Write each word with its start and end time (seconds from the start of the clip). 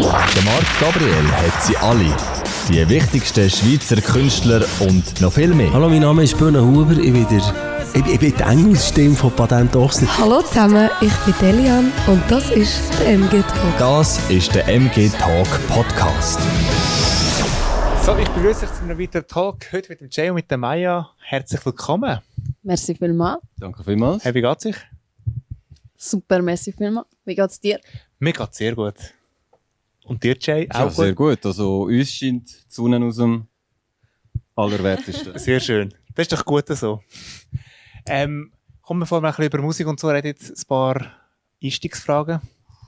Der 0.00 0.42
Marc 0.44 0.80
Gabriel 0.80 1.30
hat 1.30 1.62
sie 1.62 1.76
alle. 1.76 2.16
Die 2.70 2.88
wichtigsten 2.88 3.50
Schweizer 3.50 4.00
Künstler 4.00 4.64
und 4.80 5.20
noch 5.20 5.30
viel 5.34 5.52
mehr. 5.52 5.70
Hallo, 5.74 5.90
mein 5.90 6.00
Name 6.00 6.22
ist 6.22 6.38
Böhne 6.38 6.64
Huber. 6.64 6.92
Ich 6.92 7.12
bin, 7.12 7.28
der, 7.28 7.42
ich, 7.92 8.06
ich 8.06 8.18
bin 8.18 8.34
die 8.34 8.42
Engelsstimme 8.42 9.14
von 9.14 9.30
Patent 9.32 9.76
Ochsner. 9.76 10.08
Hallo 10.16 10.40
zusammen, 10.40 10.88
ich 11.02 11.12
bin 11.12 11.34
Delian 11.38 11.92
und 12.06 12.22
das 12.30 12.50
ist 12.50 12.80
der 12.98 13.08
MG 13.08 13.42
Talk. 13.42 13.78
Das 13.78 14.30
ist 14.30 14.54
der 14.54 14.66
MG 14.68 15.10
Talk 15.18 15.48
Podcast. 15.68 16.40
So, 18.02 18.16
ich 18.16 18.28
begrüße 18.30 18.64
euch 18.64 18.72
zu 18.72 18.82
einem 18.84 18.98
weiteren 18.98 19.26
Talk. 19.26 19.70
Heute 19.70 19.90
mit 19.90 20.00
dem 20.00 20.08
Jay 20.10 20.30
und 20.30 20.36
mit 20.36 20.50
der 20.50 20.56
Maya. 20.56 21.10
Herzlich 21.18 21.64
willkommen. 21.66 22.20
Merci 22.62 22.94
vielmals. 22.94 23.42
Danke 23.58 23.84
vielmals. 23.84 24.24
Hey, 24.24 24.32
wie 24.32 24.40
geht's 24.40 24.64
euch? 24.64 24.76
Super, 25.94 26.40
merci 26.40 26.72
vielmals. 26.72 27.06
Wie 27.26 27.34
geht's 27.34 27.60
dir? 27.60 27.78
Mir 28.18 28.32
geht's 28.32 28.56
sehr 28.56 28.74
gut. 28.74 28.94
Und 30.10 30.24
dir, 30.24 30.36
Jay? 30.40 30.66
Ja, 30.72 30.86
Auch 30.86 30.90
sehr 30.90 31.14
gut? 31.14 31.40
gut. 31.40 31.46
Also 31.46 31.82
uns 31.82 32.10
scheint 32.10 32.48
die 32.50 32.64
Sonne 32.66 32.98
aus 33.06 33.14
dem 33.18 33.46
Allerwertesten. 34.56 35.38
Sehr 35.38 35.60
schön. 35.60 35.94
Das 36.16 36.24
ist 36.24 36.32
doch 36.32 36.44
gut 36.44 36.66
so. 36.66 37.00
Ähm, 38.06 38.50
kommen 38.82 38.98
wir 39.02 39.06
vorher 39.06 39.28
ein 39.28 39.30
bisschen 39.36 39.46
über 39.52 39.62
Musik 39.62 39.86
und 39.86 40.00
so 40.00 40.08
reden 40.08 40.26
jetzt 40.26 40.50
ein 40.50 40.66
paar 40.66 41.12
Einstiegsfragen. 41.62 42.40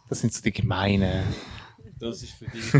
Das 0.08 0.20
sind 0.20 0.34
so 0.34 0.42
die 0.42 0.50
gemeinen. 0.50 1.22
das 2.00 2.24
ist 2.24 2.32
für 2.32 2.46
dich. 2.46 2.72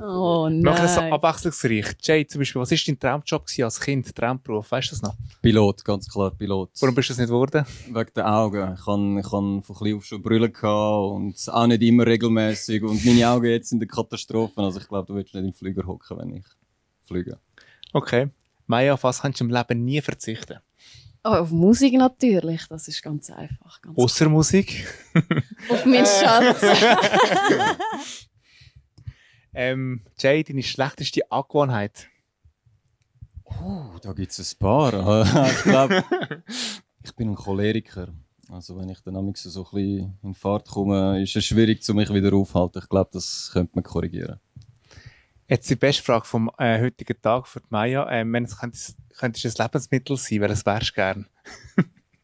Oh 0.00 0.48
wir 0.50 0.84
es 0.84 0.94
so 0.94 1.00
nein. 1.00 1.12
abwechslungsreich. 1.12 1.96
Jay, 2.02 2.26
zum 2.26 2.40
Beispiel, 2.40 2.60
was 2.60 2.70
war 2.70 2.78
dein 2.86 2.98
Traumjob 2.98 3.44
als 3.62 3.80
Kind, 3.80 4.14
Traumberuf? 4.14 4.70
Weißt 4.70 4.88
du 4.90 4.94
das 4.96 5.02
noch? 5.02 5.14
Pilot, 5.42 5.84
ganz 5.84 6.08
klar 6.08 6.30
Pilot. 6.30 6.70
Warum 6.80 6.94
bist 6.94 7.08
du 7.08 7.12
das 7.12 7.18
nicht 7.18 7.28
geworden? 7.28 7.64
Wegen 7.90 8.10
den 8.14 8.24
Augen. 8.24 8.74
Ich 8.78 8.86
habe 8.86 9.20
ich 9.20 9.32
han 9.32 9.62
von 9.62 9.76
klein 9.76 9.94
auf 9.96 10.04
schon 10.04 10.22
Brüllen 10.22 10.52
gehabt 10.52 11.12
und 11.14 11.48
auch 11.48 11.66
nicht 11.66 11.82
immer 11.82 12.06
regelmäßig 12.06 12.82
und 12.82 13.04
meine 13.04 13.28
Augen 13.28 13.46
jetzt 13.46 13.68
sind 13.70 13.78
eine 13.78 13.86
Katastrophe. 13.86 14.60
Also 14.60 14.80
ich 14.80 14.88
glaube, 14.88 15.06
du 15.06 15.14
willst 15.14 15.34
nicht 15.34 15.44
im 15.44 15.52
Flüger 15.52 15.86
hocken, 15.86 16.18
wenn 16.18 16.34
ich 16.36 16.44
fliege. 17.06 17.38
Okay. 17.92 18.28
Maya, 18.66 18.94
auf 18.94 19.04
was 19.04 19.20
kannst 19.22 19.40
du 19.40 19.44
im 19.44 19.50
Leben 19.50 19.84
nie 19.84 20.00
verzichten? 20.00 20.58
Oh, 21.26 21.30
auf 21.30 21.50
Musik 21.52 21.94
natürlich, 21.94 22.66
das 22.68 22.86
ist 22.86 23.02
ganz 23.02 23.30
einfach. 23.30 23.80
Ganz 23.80 23.96
Außer 23.96 24.28
Musik. 24.28 24.86
auf 25.70 25.86
meinen 25.86 26.04
Schatz. 26.20 26.60
Ähm, 29.54 30.02
Jay, 30.18 30.42
deine 30.42 30.62
schlechteste 30.62 31.30
Angewohnheit? 31.30 32.08
Oh, 33.44 33.84
da 34.02 34.12
gibt 34.12 34.32
es 34.32 34.54
ein 34.54 34.58
paar. 34.58 35.22
ich 35.46 35.62
glaube, 35.62 36.04
ich 37.02 37.14
bin 37.14 37.30
ein 37.30 37.34
Choleriker. 37.36 38.08
Also 38.50 38.76
wenn 38.76 38.88
ich 38.88 39.00
dann 39.00 39.14
manchmal 39.14 39.34
so 39.36 39.64
ein 39.64 39.70
bisschen 39.70 40.18
in 40.22 40.34
Fahrt 40.34 40.68
komme, 40.68 41.22
ist 41.22 41.36
es 41.36 41.44
schwierig, 41.44 41.82
zu 41.82 41.94
mich 41.94 42.12
wieder 42.12 42.32
aufzuhalten. 42.34 42.82
Ich 42.82 42.88
glaube, 42.88 43.10
das 43.12 43.50
könnte 43.52 43.72
man 43.74 43.84
korrigieren. 43.84 44.40
Jetzt 45.48 45.68
die 45.70 45.76
beste 45.76 46.02
Frage 46.02 46.24
vom 46.24 46.50
äh, 46.58 46.80
heutigen 46.80 47.20
Tag 47.20 47.46
für 47.46 47.60
die 47.60 47.66
Maya. 47.70 48.10
Ähm, 48.10 48.32
wenn 48.32 48.44
es 48.44 48.58
könnte, 48.58 48.78
könnte 49.16 49.46
es 49.46 49.60
ein 49.60 49.64
Lebensmittel 49.64 50.16
sein, 50.16 50.40
welches 50.40 50.66
wärst 50.66 50.90
du 50.90 50.94
gern? 50.94 51.26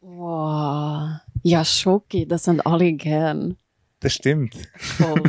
wow. 0.01 1.19
Ja, 1.43 1.63
Schoki, 1.63 2.27
das 2.27 2.43
sind 2.43 2.65
alle 2.65 2.93
gern. 2.93 3.57
Das 4.01 4.13
stimmt. 4.13 4.55
Voll. 4.77 5.21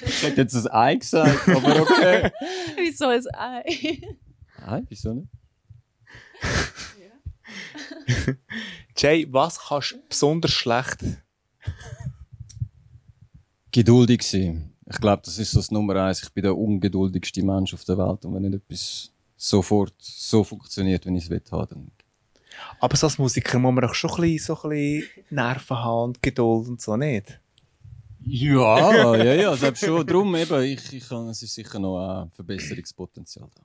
Ich 0.00 0.22
hätte 0.22 0.42
jetzt 0.42 0.54
ein 0.54 0.68
Ei 0.68 0.94
gesagt, 0.94 1.48
aber 1.48 1.82
okay. 1.82 2.30
Wieso 2.76 3.08
ein 3.08 3.26
Ei? 3.34 4.00
Ei, 4.64 4.82
wieso 4.88 5.14
nicht? 5.14 5.28
Jay, 8.96 9.26
was 9.28 9.58
kannst 9.58 9.92
du 9.92 9.96
besonders 10.08 10.52
schlecht? 10.52 11.00
Geduldig 13.72 14.22
sein. 14.22 14.72
Ich 14.88 15.00
glaube, 15.00 15.22
das 15.24 15.38
ist 15.38 15.50
so 15.50 15.58
das 15.58 15.72
Nummer 15.72 15.96
eins. 15.96 16.22
Ich 16.22 16.32
bin 16.32 16.44
der 16.44 16.56
ungeduldigste 16.56 17.42
Mensch 17.42 17.74
auf 17.74 17.82
der 17.84 17.98
Welt. 17.98 18.24
Und 18.24 18.34
wenn 18.34 18.42
nicht 18.42 18.54
etwas 18.54 19.10
sofort 19.36 19.94
so 19.98 20.44
funktioniert, 20.44 21.04
wie 21.06 21.16
ich 21.16 21.24
es 21.24 21.30
will 21.30 21.42
dann 21.50 21.90
Aber 22.78 22.96
so 22.96 23.08
als 23.08 23.18
Musiker 23.18 23.58
muss 23.58 23.74
man 23.74 23.82
doch 23.82 23.94
schon 23.94 24.10
ein 24.10 24.20
bisschen, 24.20 24.54
so 24.54 24.62
ein 24.62 24.70
bisschen 24.70 25.24
Nerven 25.30 25.76
haben 25.76 26.02
und 26.04 26.22
Geduld 26.22 26.68
und 26.68 26.80
so, 26.80 26.96
nicht? 26.96 27.41
Ja, 28.24 29.16
ja, 29.16 29.34
ja, 29.34 29.56
selbst 29.56 29.84
schon. 29.84 30.06
Darum 30.06 30.34
eben, 30.36 30.62
ich, 30.62 30.92
ich 30.92 31.08
kann, 31.08 31.28
es 31.28 31.42
ist 31.42 31.54
sicher 31.54 31.78
noch 31.78 32.22
ein 32.22 32.30
Verbesserungspotenzial 32.30 33.48
da. 33.54 33.62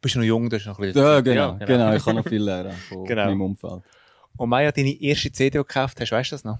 Bist 0.00 0.14
du 0.14 0.18
noch 0.18 0.26
jung, 0.26 0.50
du 0.50 0.56
hast 0.56 0.66
noch 0.66 0.78
ein 0.78 0.86
bisschen 0.92 1.02
Ja, 1.02 1.16
Zeit. 1.16 1.24
genau, 1.24 1.56
genau. 1.58 1.94
Ich 1.94 2.04
kann 2.04 2.16
noch 2.16 2.26
viel 2.26 2.42
lernen 2.42 2.72
von 2.88 3.04
Genau. 3.06 3.24
meinem 3.26 3.40
Umfeld. 3.42 3.82
Und 4.36 4.48
Maya, 4.48 4.72
deine 4.72 4.90
erste 5.00 5.30
CD, 5.30 5.50
die 5.50 5.58
du 5.58 5.64
gekauft 5.64 6.00
hast, 6.00 6.10
weißt 6.12 6.32
du 6.32 6.34
das 6.34 6.44
noch? 6.44 6.58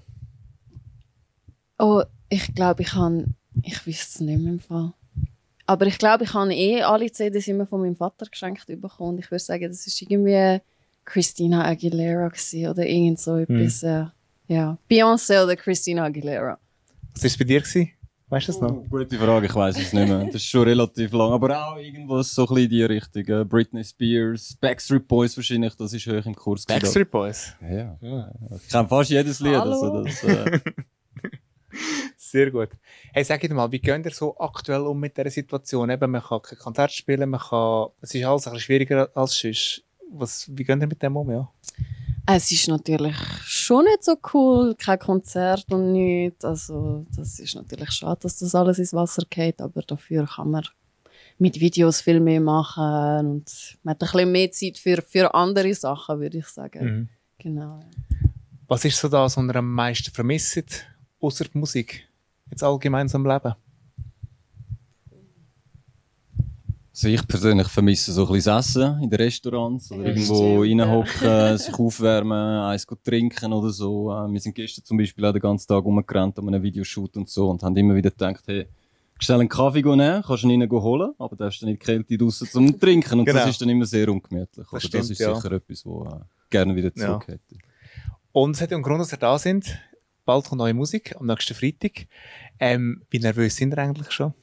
Oh, 1.77 2.03
ich 2.29 2.53
glaube, 2.55 2.83
ich 2.83 2.93
habe. 2.93 3.25
Ich 3.63 3.85
weiß 3.87 4.07
es 4.15 4.19
nicht 4.19 4.39
mehr 4.41 4.53
im 4.53 4.59
Fall. 4.59 4.93
Aber 5.65 5.85
ich 5.87 5.97
glaube, 5.97 6.23
ich 6.25 6.33
habe 6.33 6.53
eh 6.53 6.81
alle 6.83 7.11
CDs 7.11 7.47
immer 7.47 7.65
von 7.65 7.81
meinem 7.81 7.95
Vater 7.95 8.25
geschenkt 8.27 8.65
bekommen. 8.67 9.15
Und 9.15 9.19
ich 9.19 9.31
würde 9.31 9.43
sagen, 9.43 9.67
das 9.67 9.85
ist 9.87 10.01
irgendwie 10.01 10.61
Christina 11.05 11.65
Aguilera 11.65 12.27
gewesen, 12.29 12.67
oder 12.67 12.85
irgend 12.85 13.19
so 13.19 13.37
etwas. 13.37 13.83
äh, 13.83 14.05
Ja, 14.47 14.77
Beyoncé 14.89 15.43
oder 15.43 15.55
Christina 15.55 16.03
Aguilera. 16.05 16.57
Was 17.15 17.23
war 17.23 17.27
es 17.27 17.37
bei 17.37 17.45
dir? 17.45 17.61
Gewesen? 17.61 17.91
Weißt 18.27 18.47
du 18.47 18.51
das 18.51 18.61
noch? 18.61 18.83
Gute 18.89 19.17
Frage, 19.17 19.45
ich 19.45 19.55
weiß 19.55 19.77
es 19.77 19.93
nicht 19.93 20.07
mehr. 20.07 20.25
Das 20.25 20.35
ist 20.35 20.45
schon 20.45 20.63
relativ 20.63 21.13
lang. 21.13 21.31
Aber 21.31 21.65
auch 21.67 21.77
irgendwo 21.77 22.21
so 22.23 22.41
ein 22.43 22.47
bisschen 22.47 22.63
in 22.63 22.69
die 22.69 22.83
Richtung. 22.83 23.23
Äh, 23.27 23.45
Britney 23.45 23.83
Spears, 23.83 24.57
Backstreet 24.59 25.07
Boys 25.07 25.37
wahrscheinlich, 25.37 25.75
das 25.75 25.93
ist 25.93 26.07
hoch 26.07 26.25
im 26.25 26.35
Kurs. 26.35 26.65
gewesen. 26.65 26.81
Backstreet 26.81 27.11
Boys. 27.11 27.53
Ja, 27.61 27.97
ja. 28.01 28.31
Ich 28.55 28.67
kenne 28.69 28.87
fast 28.87 29.11
jedes 29.11 29.39
Lied. 29.39 29.55
Hallo. 29.55 29.71
Also 29.71 30.03
das, 30.03 30.23
äh, 30.23 30.59
Sehr 32.17 32.51
gut. 32.51 32.69
Hey, 33.13 33.23
sag 33.23 33.39
dir 33.41 33.53
mal, 33.53 33.71
wie 33.71 33.79
geht 33.79 34.05
ihr 34.05 34.11
so 34.11 34.37
aktuell 34.39 34.81
um 34.81 34.99
mit 34.99 35.15
dieser 35.15 35.29
Situation? 35.29 35.89
Eben, 35.89 36.11
man 36.11 36.21
kann 36.21 36.41
kein 36.41 36.57
Konzert 36.57 36.91
spielen, 36.91 37.29
man 37.29 37.39
kann, 37.39 37.87
es 38.01 38.13
ist 38.13 38.25
alles 38.25 38.47
ein 38.47 38.53
bisschen 38.53 38.59
schwieriger 38.59 39.09
als 39.13 39.37
sonst. 39.39 39.83
Was, 40.11 40.49
wie 40.51 40.63
geht 40.63 40.79
ihr 40.81 40.87
mit 40.87 41.01
dem 41.01 41.15
um? 41.15 41.29
Ja? 41.31 41.49
Es 42.27 42.51
ist 42.51 42.67
natürlich 42.67 43.15
schon 43.43 43.85
nicht 43.85 44.03
so 44.03 44.15
cool, 44.33 44.75
kein 44.75 44.97
Konzert 44.97 45.65
und 45.71 45.91
nichts. 45.91 46.43
Also, 46.43 47.05
das 47.15 47.39
ist 47.39 47.55
natürlich 47.55 47.91
schade, 47.91 48.19
dass 48.21 48.39
das 48.39 48.55
alles 48.55 48.79
ins 48.79 48.93
Wasser 48.93 49.23
geht, 49.29 49.61
aber 49.61 49.81
dafür 49.83 50.25
kann 50.25 50.51
man 50.51 50.63
mit 51.37 51.59
Videos 51.59 52.01
viel 52.01 52.19
mehr 52.19 52.41
machen 52.41 53.27
und 53.27 53.77
man 53.83 53.91
hat 53.91 54.01
ein 54.01 54.11
bisschen 54.11 54.31
mehr 54.31 54.51
Zeit 54.51 54.77
für, 54.77 55.01
für 55.01 55.33
andere 55.33 55.73
Sachen, 55.73 56.19
würde 56.19 56.39
ich 56.39 56.47
sagen. 56.47 56.85
Mhm. 56.85 57.09
Genau. 57.37 57.79
Was 58.67 58.85
ist 58.85 58.99
so 58.99 59.07
das, 59.07 59.37
was 59.37 59.43
ihr 59.43 59.55
am 59.55 59.71
meisten 59.71 60.11
vermisst, 60.11 60.85
außer 61.19 61.45
die 61.45 61.57
Musik? 61.57 62.07
Jetzt 62.49 62.63
allgemein 62.63 63.07
im 63.07 63.25
Leben? 63.25 63.53
Also 66.95 67.09
ich 67.09 67.27
persönlich 67.27 67.67
vermisse 67.67 68.13
so 68.13 68.25
ein 68.25 68.31
bisschen 68.33 68.53
das 68.55 68.69
Essen 68.69 69.03
in 69.03 69.09
den 69.09 69.19
Restaurants 69.19 69.91
oder 69.91 70.03
Ja, 70.03 70.09
irgendwo 70.09 70.63
stimmt, 70.63 70.79
ja. 70.79 70.85
reinhocken, 70.85 71.57
sich 71.57 71.73
aufwärmen, 71.73 72.59
eins 72.63 72.87
gut 72.87 73.03
trinken 73.03 73.51
oder 73.51 73.69
so. 73.69 74.11
Äh, 74.13 74.31
Wir 74.31 74.39
sind 74.39 74.55
gestern 74.55 74.85
zum 74.85 74.97
Beispiel 74.97 75.25
auch 75.25 75.33
den 75.33 75.41
ganzen 75.41 75.67
Tag 75.67 75.83
rumgerannt 75.83 76.39
an 76.39 76.47
einem 76.47 76.63
Videoshoot 76.63 77.17
und 77.17 77.27
so 77.29 77.49
und 77.49 77.61
haben 77.63 77.75
immer 77.75 77.95
wieder 77.95 78.11
gedacht, 78.11 78.43
hey, 78.47 78.67
schnell 79.19 79.41
einen 79.41 79.49
Kaffee 79.49 79.81
nehmen, 79.81 80.23
kannst 80.25 80.43
du 80.43 80.49
ihn 80.49 80.61
rein 80.61 80.71
holen, 80.71 81.11
aber 81.17 81.35
darfst 81.35 81.61
du 81.61 81.65
nicht 81.65 81.81
die 81.81 81.85
Kälte 81.85 82.17
draussen 82.17 82.47
zum 82.47 82.79
Trinken 82.79 83.19
und 83.19 83.25
Genau. 83.25 83.39
das 83.39 83.49
ist 83.49 83.61
dann 83.61 83.69
immer 83.69 83.85
sehr 83.85 84.07
ungemütlich. 84.07 84.65
Das, 84.71 84.83
stimmt, 84.83 85.09
ist 85.09 85.19
ja. 85.19 85.35
sicher 85.35 85.51
etwas, 85.51 85.85
wo 85.85 86.05
äh, 86.05 86.19
gerne 86.49 86.75
wieder 86.77 86.91
Ja. 86.95 87.07
zurück 87.07 87.27
hätte. 87.27 87.55
Und 88.31 88.55
es 88.55 88.61
hat 88.61 88.71
ja 88.71 88.77
einen 88.77 88.83
Grund, 88.83 89.01
dass 89.01 89.11
ihr 89.13 89.17
da 89.17 89.37
sind. 89.37 89.77
Bald 90.23 90.45
kommt 90.45 90.59
neue 90.59 90.73
Musik, 90.73 91.13
am 91.19 91.27
nächsten 91.27 91.53
Freitag. 91.55 92.07
Ähm, 92.59 93.03
wie 93.09 93.19
nervös 93.19 93.55
sind 93.57 93.73
ihr 93.73 93.77
eigentlich 93.79 94.11
schon? 94.11 94.33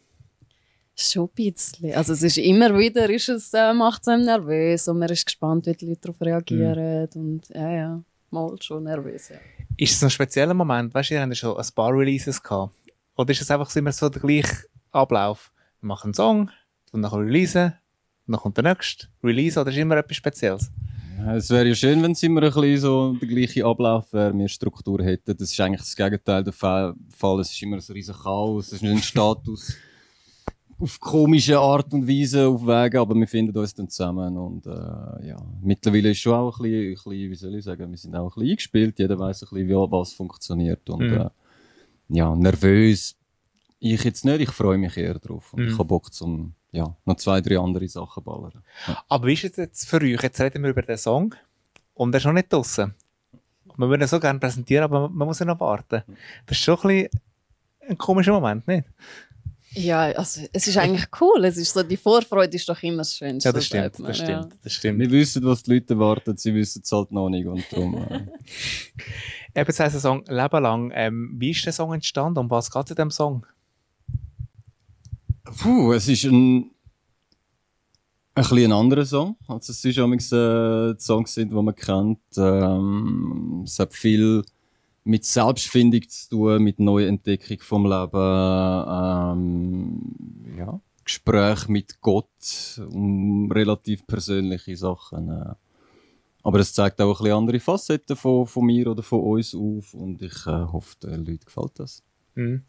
Schon 1.11 1.29
ein 1.39 1.53
bisschen. 1.53 1.95
Also 1.95 2.13
es 2.13 2.23
ist 2.23 2.39
immer 2.39 2.77
wieder, 2.79 3.09
ist 3.11 3.29
es, 3.29 3.53
äh, 3.55 3.73
macht 3.73 4.03
es 4.03 4.09
einem 4.09 4.25
nervös 4.25 4.87
und 4.89 4.99
man 4.99 5.09
ist 5.09 5.25
gespannt, 5.25 5.67
wie 5.67 5.73
die 5.75 5.87
Leute 5.87 6.01
darauf 6.03 6.21
reagieren. 6.21 7.09
Und 7.15 7.49
ja, 7.51 7.71
ja, 7.73 8.03
mal 8.31 8.55
schon 8.61 8.85
nervös. 8.85 9.31
Ja. 9.31 9.37
Ist 9.77 9.93
es 9.97 10.03
ein 10.05 10.11
spezieller 10.11 10.55
Moment? 10.55 10.93
Weißt 10.95 11.11
du, 11.11 11.15
ihr 11.15 11.21
habt 11.21 11.31
ja 11.31 11.35
schon 11.35 11.57
ein 11.57 11.67
paar 11.75 11.93
Releases 11.93 12.43
gehabt. 12.43 12.75
Oder 13.17 13.31
ist 13.33 13.43
es 13.43 13.51
einfach 13.51 13.69
so 13.71 13.79
immer 13.79 13.93
so 13.93 14.09
der 14.09 14.21
gleiche 14.23 14.67
Ablauf? 14.91 15.53
Wir 15.81 15.87
machen 15.89 16.09
einen 16.09 16.15
Song, 16.15 16.51
und 16.93 17.03
dann 17.03 17.13
releasen, 17.13 17.73
dann 18.27 18.41
kommt 18.41 18.57
der 18.57 18.65
nächste 18.65 19.07
Release, 19.25 19.59
oder 19.61 19.71
ist 19.71 19.77
immer 19.79 19.97
etwas 19.97 20.17
Spezielles? 20.17 20.71
Ja, 21.19 21.37
Es 21.37 21.51
wäre 21.51 21.69
ja 21.69 21.75
schön, 21.75 22.03
wenn 22.03 22.13
es 22.13 22.23
immer 22.23 22.43
ein 22.43 22.53
bisschen 22.53 22.79
so 22.79 23.13
der 23.15 23.29
gleiche 23.29 23.65
Ablauf 23.65 24.13
wäre, 24.13 24.37
wir 24.37 24.49
Struktur 24.49 25.03
hätten. 25.03 25.37
Das 25.37 25.51
ist 25.51 25.61
eigentlich 25.61 25.81
das 25.81 25.97
Gegenteil 25.97 26.43
der 26.45 26.53
Fa- 26.53 26.95
Fall. 27.11 27.41
Es 27.41 27.51
ist 27.51 27.63
immer 27.63 27.81
so 27.81 27.93
ein 27.93 27.97
riesen 27.97 28.15
Chaos, 28.15 28.67
es 28.69 28.73
ist 28.75 28.83
nicht 28.83 28.93
ein 28.93 28.99
Status 29.03 29.75
auf 30.83 30.99
komische 30.99 31.59
Art 31.59 31.93
und 31.95 32.09
Weise 32.09 32.49
aufwägen, 32.49 33.01
aber 33.01 33.15
wir 33.15 33.27
finden 33.29 33.57
uns 33.57 33.73
dann 33.75 33.89
zusammen 33.89 34.37
und 34.37 34.67
äh, 34.67 35.29
ja, 35.29 35.37
mittlerweile 35.63 36.11
ist 36.11 36.19
schon 36.19 36.35
auch 36.35 36.59
ein 36.59 36.63
bisschen, 36.65 36.89
ein 36.89 36.95
bisschen, 36.95 37.31
wie 37.31 37.35
soll 37.37 37.55
ich 37.55 37.65
sagen, 37.65 37.91
wir 37.91 37.97
sind 37.97 38.17
auch 38.17 38.25
ein 38.25 38.35
bisschen 38.35 38.51
eingespielt, 38.51 38.99
jeder 38.99 39.19
weiß 39.19 39.43
ein 39.45 39.49
bisschen, 39.51 39.69
wie 39.69 39.75
was 39.75 40.13
funktioniert 40.13 40.89
und 40.91 41.03
Mhm. 41.11 41.21
äh, 41.21 41.31
ja, 42.09 42.35
nervös 42.35 43.17
ich 43.85 44.05
jetzt 44.05 44.25
nicht, 44.25 44.41
ich 44.41 44.51
freue 44.51 44.79
mich 44.79 44.97
eher 44.97 45.19
drauf 45.19 45.53
und 45.53 45.61
Mhm. 45.63 45.69
ich 45.69 45.75
habe 45.79 45.85
Bock 45.87 46.13
zum, 46.13 46.55
ja, 46.73 46.95
noch 47.05 47.17
zwei, 47.17 47.41
drei 47.41 47.59
andere 47.59 47.89
Sachen 47.89 48.23
ballern. 48.23 48.63
Aber 49.09 49.27
wie 49.27 49.33
ist 49.35 49.45
es 49.45 49.57
jetzt 49.57 49.89
für 49.89 50.01
euch? 50.01 50.23
Jetzt 50.23 50.41
reden 50.41 50.63
wir 50.63 50.71
über 50.71 50.83
den 50.83 50.97
Song 50.99 51.35
und 51.95 52.15
er 52.15 52.19
ist 52.19 52.27
noch 52.27 52.33
nicht 52.33 52.53
draußen. 52.53 52.95
Wir 53.77 53.89
würden 53.89 54.03
ihn 54.03 54.09
so 54.09 54.21
gerne 54.21 54.39
präsentieren, 54.39 54.85
aber 54.85 55.09
man 55.09 55.27
muss 55.27 55.39
ja 55.39 55.47
noch 55.47 55.59
warten. 55.61 56.03
Das 56.47 56.57
ist 56.59 56.63
schon 56.65 56.75
ein, 56.83 56.89
bisschen 57.05 57.11
ein 57.89 57.99
komischer 57.99 58.33
Moment, 58.33 58.67
nicht? 58.69 58.85
Ja, 59.75 60.03
also 60.03 60.43
es 60.53 60.67
ist 60.67 60.77
eigentlich 60.77 61.07
cool. 61.21 61.45
Es 61.45 61.57
ist 61.57 61.73
so, 61.73 61.83
die 61.83 61.97
Vorfreude 61.97 62.55
ist 62.57 62.69
doch 62.69 62.83
immer 62.83 62.99
das 62.99 63.17
Schönste. 63.17 63.49
Ja, 63.49 63.53
das 63.53 63.67
stimmt, 63.67 63.99
man, 63.99 64.09
das 64.09 64.19
ja. 64.19 64.25
stimmt, 64.25 64.57
das 64.63 64.73
stimmt. 64.73 64.99
Wir 64.99 65.11
wissen, 65.11 65.45
was 65.45 65.63
die 65.63 65.75
Leute 65.75 65.95
erwarten, 65.95 66.37
sie 66.37 66.55
wissen 66.55 66.83
es 66.85 66.93
halt 66.93 67.11
noch 67.11 67.31
nicht. 67.31 67.47
Und 67.47 67.65
darum, 67.71 67.95
äh, 67.97 68.27
Eben, 69.55 69.67
das 69.67 69.81
heisst 69.81 69.95
der 69.95 70.01
Song 70.01 70.25
«Leben 70.29 70.63
lang». 70.63 70.93
Ähm, 70.95 71.35
wie 71.39 71.51
ist 71.51 71.65
der 71.65 71.73
Song 71.73 71.93
entstanden? 71.93 72.39
Um 72.39 72.51
was 72.51 72.71
geht 72.71 72.85
es 72.85 72.91
in 72.91 72.97
diesem 72.97 73.11
Song? 73.11 73.47
Puh, 75.45 75.93
es 75.93 76.09
ist 76.09 76.25
ein, 76.25 76.59
ein 76.61 76.71
bisschen 78.35 78.73
anderer 78.73 79.05
Song, 79.05 79.37
als 79.49 79.69
es 79.69 79.83
sonst 79.83 80.33
äh, 80.33 80.95
die 80.95 81.01
Songs 81.03 81.35
sind, 81.35 81.51
die 81.51 81.55
man 81.55 81.75
kennt. 81.75 82.19
Ähm, 82.37 83.63
es 83.65 83.79
hat 83.79 83.93
viel 83.93 84.43
mit 85.05 85.25
Selbstfindung 85.25 86.09
zu 86.09 86.29
tun, 86.31 86.63
mit 86.63 86.79
Neuentdeckung 86.79 87.59
vom 87.61 87.85
Leben, 87.85 88.87
ähm, 88.89 90.57
ja, 90.57 90.81
Gespräch 91.05 91.69
mit 91.69 92.01
Gott, 92.01 92.81
um 92.91 93.51
relativ 93.51 94.07
persönliche 94.07 94.77
Sachen. 94.77 95.29
Äh. 95.29 95.55
Aber 96.45 96.59
es 96.61 96.73
zeigt 96.73 97.01
auch 97.01 97.21
ein 97.21 97.25
bisschen 97.25 97.37
andere 97.37 97.61
Facetten 97.61 98.17
von, 98.17 98.47
von 98.47 98.65
mir 98.65 98.89
oder 98.89 99.03
von 99.03 99.21
uns 99.21 99.55
auf 99.55 99.95
und 99.95 100.23
ich 100.23 100.47
äh, 100.47 100.67
hoffe, 100.73 100.97
den 101.03 101.25
Leuten 101.25 101.45
gefällt 101.45 101.79
das. 101.79 102.03
Mhm. 102.35 102.63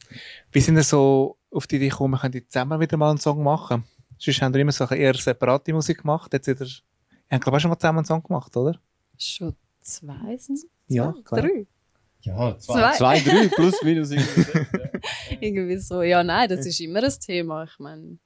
Wie 0.52 0.60
sind 0.60 0.76
ihr 0.76 0.84
so 0.84 1.38
auf 1.52 1.68
die 1.68 1.78
Idee 1.78 1.90
gekommen, 1.90 2.14
wir 2.14 2.20
könnten 2.20 2.46
zusammen 2.50 2.80
wieder 2.80 2.98
mal 2.98 3.12
einen 3.12 3.20
Song 3.20 3.44
machen? 3.44 3.84
Sonst 4.18 4.42
haben 4.42 4.54
wir 4.54 4.62
immer 4.62 4.72
so 4.72 4.86
eher 4.86 5.14
separate 5.16 5.74
Musik 5.74 6.00
gemacht. 6.02 6.32
Jetzt 6.34 6.48
wieder, 6.48 6.66
ihr 6.66 6.72
habt 7.32 7.44
glaube 7.44 7.58
ich 7.58 7.60
auch 7.60 7.62
schon 7.62 7.70
mal 7.70 7.78
zusammen 7.78 8.00
einen 8.00 8.06
Song 8.06 8.24
gemacht, 8.24 8.56
oder? 8.58 8.80
Schon 9.18 9.56
zwei 9.82 10.38
sind 10.38 10.56
es? 10.56 10.68
Ja, 10.88 11.14
Zwei? 11.14 11.22
klar. 11.22 11.42
Drei? 11.42 11.68
Ja, 12.24 12.58
zwei- 12.58 12.92
zwei 12.98 13.20
drei 13.20 13.48
plus 13.50 13.82
minus. 13.84 14.12
Irgendwie 15.40 15.78
so. 15.78 16.02
Ja, 16.02 16.24
nein, 16.24 16.50
das 16.50 16.66
ist 16.66 16.80
immer 16.80 17.04
ein 17.04 17.12
Thema. 17.20 17.64
Ich 17.66 17.78
meine, 17.80 18.18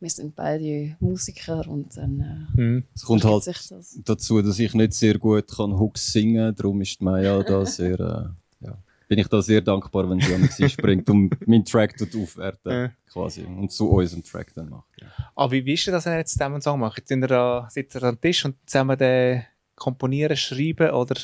wir 0.00 0.10
sind 0.10 0.34
beide 0.36 0.96
Musiker 1.00 1.66
und 1.68 1.96
dann 1.96 2.20
äh, 2.56 2.60
Mhm. 2.60 2.84
Es 2.94 3.02
kommt 3.02 3.24
halt 3.24 3.44
sich 3.44 3.68
das. 3.68 3.98
dazu, 4.04 4.42
dass 4.42 4.58
ich 4.58 4.74
nicht 4.74 4.92
sehr 4.92 5.18
gut 5.18 5.48
kann 5.48 5.78
Hooks 5.78 6.12
singen 6.12 6.54
Darum 6.54 6.80
ist 6.82 7.00
Maya 7.02 7.42
da 7.42 7.64
sehr, 7.66 7.98
äh, 7.98 8.64
ja, 8.66 8.78
bin 9.08 9.18
ich 9.18 9.26
da 9.28 9.40
sehr 9.42 9.60
dankbar, 9.62 10.08
wenn 10.10 10.20
sie 10.20 10.34
an 10.34 10.42
mich 10.42 10.72
springt 10.72 11.08
und 11.10 11.48
meinen 11.48 11.64
Track 11.64 11.96
dort 11.98 12.14
aufwerten 12.14 12.72
Ja. 12.72 12.90
quasi 13.10 13.42
und 13.42 13.72
zu 13.72 13.88
unserem 13.90 14.22
Track 14.22 14.52
dann 14.54 14.68
macht. 14.68 14.88
Ja. 15.00 15.06
Aber 15.34 15.50
wie 15.52 15.64
wisst 15.64 15.86
ihr, 15.88 15.92
dass 15.92 16.06
ihr 16.06 16.16
jetzt 16.18 16.32
zusammen 16.32 16.56
einen 16.56 16.62
Song 16.62 16.78
macht? 16.80 17.08
Sind 17.08 17.24
ihr 17.24 17.28
da, 17.28 17.66
sitzt 17.70 17.96
ihr 17.96 18.02
am 18.02 18.20
Tisch 18.20 18.44
und 18.44 18.54
zusammen 18.66 18.98
den 18.98 19.44
komponieren, 19.74 20.36
schreiben 20.36 20.90
oder 20.90 21.14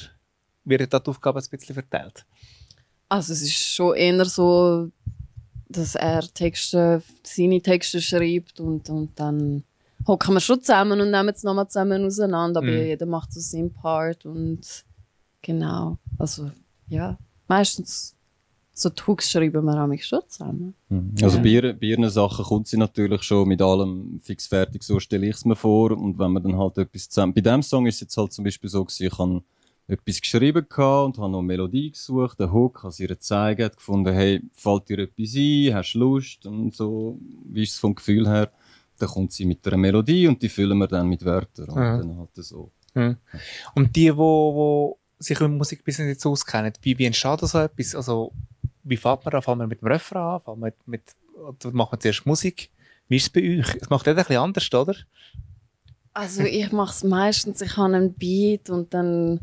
wird 0.64 0.92
da 0.92 0.98
die 0.98 1.10
Aufgabe 1.10 1.40
ein 1.40 1.46
bisschen 1.50 1.74
verteilt? 1.74 2.24
Also 3.08 3.32
es 3.32 3.42
ist 3.42 3.54
schon 3.74 3.94
eher 3.94 4.24
so, 4.24 4.90
dass 5.68 5.94
er 5.94 6.22
Texte, 6.22 7.02
seine 7.22 7.60
Texte 7.60 8.00
schreibt 8.00 8.60
und, 8.60 8.88
und 8.88 9.10
dann 9.18 9.64
hocken 10.06 10.34
wir 10.34 10.40
schon 10.40 10.60
zusammen 10.60 11.00
und 11.00 11.10
nehmen 11.10 11.28
es 11.34 11.42
nochmal 11.42 11.68
zusammen 11.68 12.04
auseinander. 12.06 12.60
Aber 12.60 12.70
Mhm. 12.70 12.86
jeder 12.86 13.06
macht 13.06 13.32
so 13.32 13.40
seinen 13.40 13.72
Part 13.72 14.24
und 14.26 14.60
genau. 15.42 15.98
Also 16.18 16.50
ja, 16.88 17.16
meistens 17.48 18.14
so 18.76 18.88
die 18.88 19.02
Hooks 19.06 19.30
schreiben 19.30 19.64
wir 19.64 19.74
nämlich 19.74 20.04
schon 20.04 20.20
zusammen. 20.26 20.74
Also 21.22 21.38
Ja. 21.38 21.60
bei, 21.60 21.72
bei 21.74 21.86
ihren 21.86 22.10
Sachen 22.10 22.44
kommt 22.44 22.66
sie 22.66 22.76
natürlich 22.76 23.22
schon 23.22 23.46
mit 23.48 23.62
allem 23.62 24.20
fix 24.22 24.46
fertig, 24.48 24.82
so 24.82 24.98
stelle 24.98 25.28
ich 25.28 25.36
es 25.36 25.44
mir 25.44 25.54
vor. 25.56 25.92
Und 25.92 26.18
wenn 26.18 26.32
man 26.32 26.42
dann 26.42 26.58
halt 26.58 26.78
etwas 26.78 27.08
zusammen. 27.08 27.32
Bei 27.34 27.40
dem 27.40 27.62
Song 27.62 27.86
ist 27.86 27.96
es 27.96 28.00
jetzt 28.02 28.16
halt 28.16 28.32
zum 28.32 28.44
Beispiel 28.44 28.68
so, 28.68 28.84
gewesen, 28.84 29.06
ich 29.06 29.18
habe 29.18 29.42
etwas 29.86 30.20
geschrieben 30.20 30.66
gehabt 30.68 31.06
und 31.06 31.18
habe 31.18 31.30
noch 31.30 31.38
eine 31.40 31.46
Melodie 31.46 31.90
gesucht, 31.90 32.40
den 32.40 32.52
Hook, 32.52 32.82
habe 32.82 32.92
sie 32.92 33.02
ihr 33.02 33.08
gezeigt, 33.08 33.60
hat 33.62 33.76
gefunden, 33.76 34.14
hey, 34.14 34.40
fällt 34.54 34.88
dir 34.88 34.98
etwas 35.00 35.34
ein, 35.36 35.74
hast 35.74 35.92
du 35.94 35.98
Lust 35.98 36.46
und 36.46 36.74
so, 36.74 37.18
wie 37.44 37.62
ist 37.62 37.72
es 37.72 37.78
vom 37.78 37.94
Gefühl 37.94 38.26
her? 38.28 38.50
Dann 38.98 39.08
kommt 39.08 39.32
sie 39.32 39.44
mit 39.44 39.66
einer 39.66 39.76
Melodie 39.76 40.26
und 40.26 40.40
die 40.40 40.48
füllen 40.48 40.78
wir 40.78 40.86
dann 40.88 41.08
mit 41.08 41.24
Wörtern. 41.24 41.68
Und 41.68 41.82
Ja. 41.82 41.98
dann 41.98 42.16
halt 42.18 42.30
so. 42.36 42.70
Mhm. 42.94 43.16
Und 43.74 43.94
die, 43.96 44.16
wo, 44.16 44.54
wo 44.54 44.98
sich 45.18 45.38
mit 45.40 45.50
Musik 45.50 45.84
bis 45.84 45.98
jetzt 45.98 46.24
auskennen, 46.24 46.72
wie, 46.82 46.96
wie 46.98 47.04
entsteht 47.06 47.42
da 47.42 47.46
so 47.46 47.58
etwas? 47.58 47.94
Also, 47.94 48.32
wie 48.84 48.96
fängt 48.96 49.24
man 49.24 49.34
an? 49.34 49.42
Fängt 49.42 49.58
man 49.58 49.68
mit 49.68 49.80
dem 49.80 49.88
Refrain 49.88 50.22
an? 50.36 50.40
Fängt 50.44 50.60
man 50.60 50.72
mit, 50.86 51.02
oder 51.36 51.72
macht 51.72 51.92
man 51.92 52.00
zuerst 52.00 52.24
Musik? 52.24 52.70
Wie 53.08 53.16
ist 53.16 53.24
es 53.24 53.30
bei 53.30 53.58
euch? 53.58 53.74
Es 53.80 53.90
macht 53.90 54.06
jeder 54.06 54.18
ein 54.20 54.24
bisschen 54.24 54.42
anders, 54.42 54.72
oder? 54.72 54.94
Also 56.12 56.44
ich 56.44 56.70
mache 56.70 56.92
es 56.92 57.02
meistens, 57.02 57.60
ich 57.60 57.76
habe 57.76 57.94
einen 57.96 58.14
Beat 58.14 58.70
und 58.70 58.94
dann, 58.94 59.40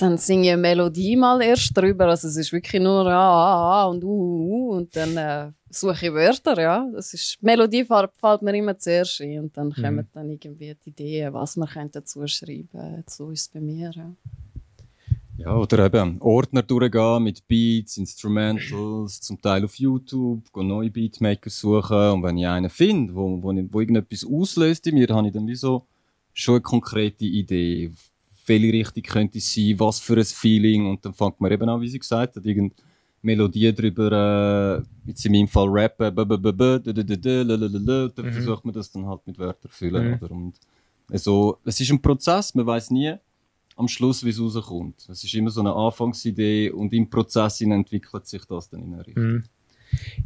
dann 0.00 0.18
singe 0.18 0.46
ich 0.46 0.52
eine 0.52 0.62
Melodie 0.62 1.16
mal 1.16 1.42
erst 1.42 1.76
drüber. 1.76 2.06
Also 2.06 2.28
es 2.28 2.36
ist 2.36 2.52
wirklich 2.52 2.82
nur 2.82 3.06
ah, 3.06 3.12
ah, 3.12 3.82
ah 3.82 3.86
und 3.86 4.02
uh, 4.04 4.08
uh, 4.08 4.50
uh 4.50 4.76
und 4.76 4.94
dann 4.96 5.16
äh, 5.16 5.52
suche 5.68 6.06
ich 6.06 6.12
Wörter, 6.12 6.60
ja. 6.60 6.88
Das 6.92 7.14
ist, 7.14 7.38
die 7.40 7.44
Melodie 7.44 7.84
fällt 7.84 8.10
fällt 8.14 8.42
mir 8.42 8.56
immer 8.56 8.76
zuerst 8.78 9.20
ein 9.20 9.40
und 9.40 9.56
dann 9.56 9.68
Mhm. 9.68 9.82
kommen 9.82 10.08
dann 10.12 10.30
irgendwie 10.30 10.76
die 10.84 10.90
Ideen, 10.90 11.32
was 11.32 11.56
man 11.56 11.68
könnte 11.68 12.00
dazu 12.00 12.26
schreiben. 12.26 13.04
So 13.06 13.30
ist 13.30 13.42
es 13.42 13.48
bei 13.48 13.60
mir, 13.60 13.90
ja. 13.94 14.12
Ja, 15.36 15.56
oder 15.56 15.86
eben 15.86 16.20
Ordner 16.20 16.62
durchgehen 16.62 17.22
mit 17.22 17.48
Beats, 17.48 17.96
Instrumentals, 17.96 19.22
zum 19.22 19.40
Teil 19.40 19.64
auf 19.64 19.76
YouTube, 19.76 20.52
gehen 20.52 20.66
neue 20.66 20.90
Beatmaker 20.90 21.48
suchen 21.48 22.10
und 22.10 22.22
wenn 22.22 22.36
ich 22.36 22.46
einen 22.46 22.68
finde, 22.68 23.14
wo, 23.14 23.42
wo, 23.42 23.48
wo 23.70 23.80
irgendetwas 23.80 24.26
auslöst 24.30 24.86
in 24.86 24.96
mir, 24.96 25.08
habe 25.08 25.28
ich 25.28 25.32
dann 25.32 25.46
wie 25.46 25.54
so 25.54 25.86
schon 26.34 26.56
eine 26.56 26.60
konkrete 26.60 27.24
Idee, 27.24 27.90
welche 28.50 28.72
Richtung 28.72 29.02
könnte 29.04 29.38
es 29.38 29.54
sein, 29.54 29.74
was 29.78 30.00
für 30.00 30.16
ein 30.16 30.24
Feeling 30.24 30.86
und 30.86 31.04
dann 31.04 31.14
fängt 31.14 31.40
man 31.40 31.50
eben 31.50 31.68
an, 31.68 31.80
wie 31.80 31.88
sie 31.88 31.98
gesagt 31.98 32.36
hat, 32.36 32.44
irgendeine 32.44 32.82
Melodie 33.22 33.74
drüber, 33.74 34.82
äh, 34.82 35.08
jetzt 35.08 35.24
in 35.24 35.32
meinem 35.32 35.48
Fall 35.48 35.68
rappen, 35.68 36.14
dann 36.14 36.28
versucht 38.32 38.64
man 38.64 38.74
das 38.74 38.90
dann 38.90 39.06
halt 39.06 39.26
mit 39.26 39.38
Wörtern 39.38 39.70
zu 39.70 39.76
füllen. 39.76 40.08
Mhm. 40.08 40.14
Oder? 40.14 40.30
Und 40.30 40.54
also, 41.10 41.58
es 41.64 41.80
ist 41.80 41.90
ein 41.90 42.00
Prozess, 42.00 42.54
man 42.54 42.66
weiß 42.66 42.90
nie, 42.90 43.14
am 43.76 43.88
Schluss, 43.88 44.24
wie 44.24 44.30
es 44.30 44.40
rauskommt. 44.40 45.08
Es 45.08 45.24
ist 45.24 45.34
immer 45.34 45.50
so 45.50 45.60
eine 45.60 45.74
Anfangsidee 45.74 46.70
und 46.70 46.92
im 46.92 47.08
Prozess 47.08 47.60
entwickelt 47.60 48.26
sich 48.26 48.44
das 48.44 48.68
dann 48.68 48.82
in 48.82 48.94
eine 48.94 49.06
Richtung. 49.06 49.24
Mhm. 49.24 49.44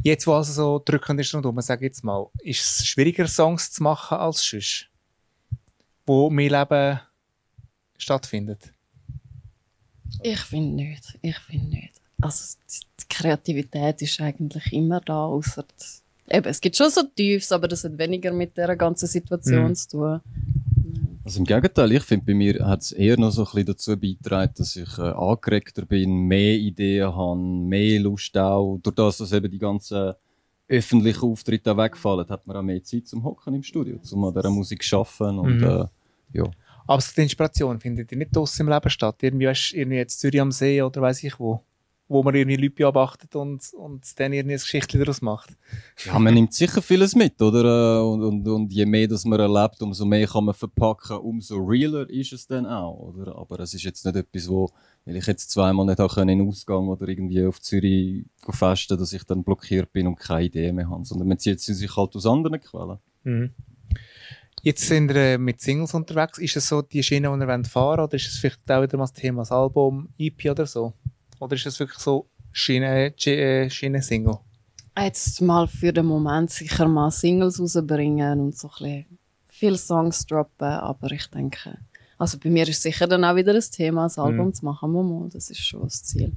Jetzt, 0.03 0.27
wo 0.27 0.33
also 0.33 0.53
so 0.53 0.81
drückend 0.83 1.19
ist 1.19 1.33
rundum, 1.33 1.59
sag 1.61 1.81
jetzt 1.81 2.03
mal, 2.03 2.27
ist 2.43 2.61
es 2.61 2.85
schwieriger, 2.85 3.27
Songs 3.27 3.71
zu 3.71 3.81
machen 3.81 4.17
als 4.17 4.47
sonst? 4.47 4.89
Wo 6.05 6.29
mehr 6.29 6.59
Leben 6.59 6.99
stattfindet? 7.97 8.73
Ich 10.23 10.39
finde 10.39 10.75
nicht. 10.75 11.17
Ich 11.21 11.37
finde 11.39 11.67
nicht. 11.67 11.93
Also 12.21 12.57
die 12.69 13.05
Kreativität 13.09 14.01
ist 14.01 14.19
eigentlich 14.21 14.71
immer 14.71 15.01
da, 15.01 15.25
außer 15.25 15.65
eben, 16.29 16.47
es 16.47 16.61
gibt 16.61 16.75
schon 16.75 16.89
so 16.89 17.01
Tiefs, 17.03 17.51
aber 17.51 17.67
das 17.67 17.83
hat 17.83 17.97
weniger 17.97 18.31
mit 18.31 18.55
der 18.57 18.75
ganzen 18.75 19.07
Situation 19.07 19.67
Mhm. 19.69 19.75
zu 19.75 19.89
tun. 19.89 20.21
Also 21.25 21.39
im 21.39 21.45
Gegenteil, 21.45 21.91
ich 21.91 22.03
finde, 22.03 22.25
bei 22.25 22.33
mir 22.35 22.65
hat 22.65 22.83
es 22.83 22.91
eher 22.91 23.17
noch 23.19 23.31
so 23.31 23.41
ein 23.41 23.45
bisschen 23.45 23.65
dazu 23.65 23.97
beigetragen, 23.97 24.53
dass 24.57 24.75
ich 24.75 24.97
äh, 24.99 25.01
angeregter 25.01 25.83
bin, 25.85 26.11
mehr 26.27 26.55
Ideen 26.55 27.13
habe, 27.15 27.39
mehr 27.39 27.99
Lust 27.99 28.37
auch. 28.37 28.77
Durch 28.81 28.95
das, 28.95 29.17
dass 29.17 29.31
eben 29.33 29.49
die 29.51 29.57
ganzen 29.59 30.13
öffentlichen 30.67 31.23
Auftritte 31.23 31.75
wegfallen, 31.75 32.29
hat 32.29 32.45
man 32.47 32.57
auch 32.57 32.61
mehr 32.61 32.83
Zeit 32.83 33.07
zum 33.07 33.23
Hocken 33.23 33.55
im 33.55 33.63
Studio, 33.63 33.97
zum 33.99 34.23
an 34.23 34.33
dieser 34.35 34.49
Musik 34.51 34.83
zu 34.83 34.97
arbeiten. 34.99 35.39
Und 35.39 35.57
Mhm. 35.57 35.63
äh, 35.63 35.85
ja. 36.33 36.43
Aber 36.87 37.01
so 37.01 37.11
die 37.15 37.21
Inspiration 37.21 37.79
findet 37.79 38.11
die 38.11 38.15
nicht 38.15 38.35
draussen 38.35 38.67
im 38.67 38.73
Leben 38.73 38.89
statt? 38.89 39.17
Irgendwie, 39.21 39.47
weißt, 39.47 39.73
irgendwie 39.73 39.97
jetzt 39.97 40.19
Zürich 40.19 40.41
am 40.41 40.51
See 40.51 40.81
oder 40.81 41.01
weiß 41.01 41.23
ich 41.23 41.39
wo? 41.39 41.61
Wo 42.07 42.21
man 42.21 42.35
irgendwie 42.35 42.57
Leute 42.57 42.75
beobachtet 42.75 43.35
und, 43.35 43.63
und 43.73 44.19
dann 44.19 44.31
irgendwie 44.31 44.53
eine 44.53 44.61
Geschichte 44.61 44.99
daraus 44.99 45.23
macht. 45.23 45.57
Ja, 46.05 46.19
man 46.19 46.35
nimmt 46.35 46.53
sicher 46.53 46.83
vieles 46.83 47.15
mit, 47.15 47.41
oder? 47.41 47.97
Äh, 47.97 48.03
Und, 48.03 48.21
und, 48.21 48.47
und 48.47 48.71
je 48.71 48.85
mehr 48.85 49.07
das 49.07 49.25
man 49.25 49.39
erlebt, 49.39 49.81
umso 49.81 50.05
mehr 50.05 50.27
kann 50.27 50.45
man 50.45 50.53
verpacken, 50.53 51.17
umso 51.17 51.57
realer 51.57 52.07
ist 52.07 52.31
es 52.31 52.45
dann 52.45 52.67
auch, 52.67 52.95
oder? 52.99 53.35
Aber 53.35 53.59
es 53.61 53.73
ist 53.73 53.83
jetzt 53.83 54.05
nicht 54.05 54.15
etwas, 54.15 54.47
wo, 54.47 54.69
weil 55.05 55.15
ich 55.15 55.25
jetzt 55.25 55.49
zweimal 55.49 55.87
nicht 55.87 55.97
können 55.97 56.29
in 56.29 56.39
den 56.39 56.47
Ausgang 56.47 56.87
oder 56.89 57.07
irgendwie 57.07 57.43
auf 57.43 57.59
Zürich 57.59 58.25
festen, 58.51 58.99
dass 58.99 59.11
ich 59.11 59.23
dann 59.23 59.43
blockiert 59.43 59.91
bin 59.91 60.05
und 60.05 60.19
keine 60.19 60.45
Idee 60.45 60.71
mehr 60.71 60.87
habe, 60.87 61.05
sondern 61.05 61.27
man 61.27 61.39
zieht 61.39 61.59
sie 61.59 61.73
sich 61.73 61.95
halt 61.97 62.15
aus 62.15 62.27
anderen 62.27 62.61
Quellen. 62.61 62.99
Mhm. 63.23 63.49
Jetzt 64.65 64.87
sind 64.87 65.09
wir 65.09 65.15
äh, 65.15 65.37
mit 65.37 65.61
Singles 65.61 65.93
unterwegs. 65.93 66.39
Ist 66.39 66.55
es 66.57 66.67
so 66.67 66.81
die 66.81 67.03
Schiene, 67.03 67.27
die 67.31 67.39
ihr 67.43 67.47
wollt 67.47 67.67
fahren 67.67 67.99
oder 67.99 68.15
ist 68.15 68.27
es 68.27 68.39
vielleicht 68.39 68.59
auch 68.71 68.81
wieder 68.81 68.97
mal 68.97 69.03
das 69.03 69.13
Thema 69.13 69.41
das 69.43 69.51
Album, 69.51 70.09
EP 70.17 70.49
oder 70.49 70.65
so? 70.65 70.91
Oder 71.39 71.53
ist 71.55 71.67
es 71.67 71.79
wirklich 71.79 71.99
so 71.99 72.25
Schiene, 72.51 73.13
äh, 73.27 73.69
Schiene-Single? 73.69 74.39
Jetzt 74.97 75.39
mal 75.43 75.67
für 75.67 75.93
den 75.93 76.07
Moment 76.07 76.49
sicher 76.49 76.87
mal 76.87 77.11
Singles 77.11 77.59
rausbringen 77.59 78.39
und 78.39 78.57
so 78.57 78.67
ein 78.67 78.73
bisschen 78.79 79.19
viele 79.45 79.77
Songs 79.77 80.25
droppen, 80.25 80.65
aber 80.67 81.11
ich 81.11 81.27
denke, 81.27 81.77
also 82.17 82.39
bei 82.39 82.49
mir 82.49 82.67
ist 82.67 82.81
sicher 82.81 83.05
dann 83.05 83.23
auch 83.23 83.35
wieder 83.35 83.53
das 83.53 83.69
Thema, 83.69 84.03
das 84.03 84.17
Album 84.17 84.47
Mhm. 84.47 84.53
zu 84.55 84.65
machen, 84.65 84.91
mal, 84.91 85.03
mal. 85.03 85.29
das 85.29 85.51
ist 85.51 85.59
schon 85.63 85.83
das 85.83 86.03
Ziel. 86.03 86.31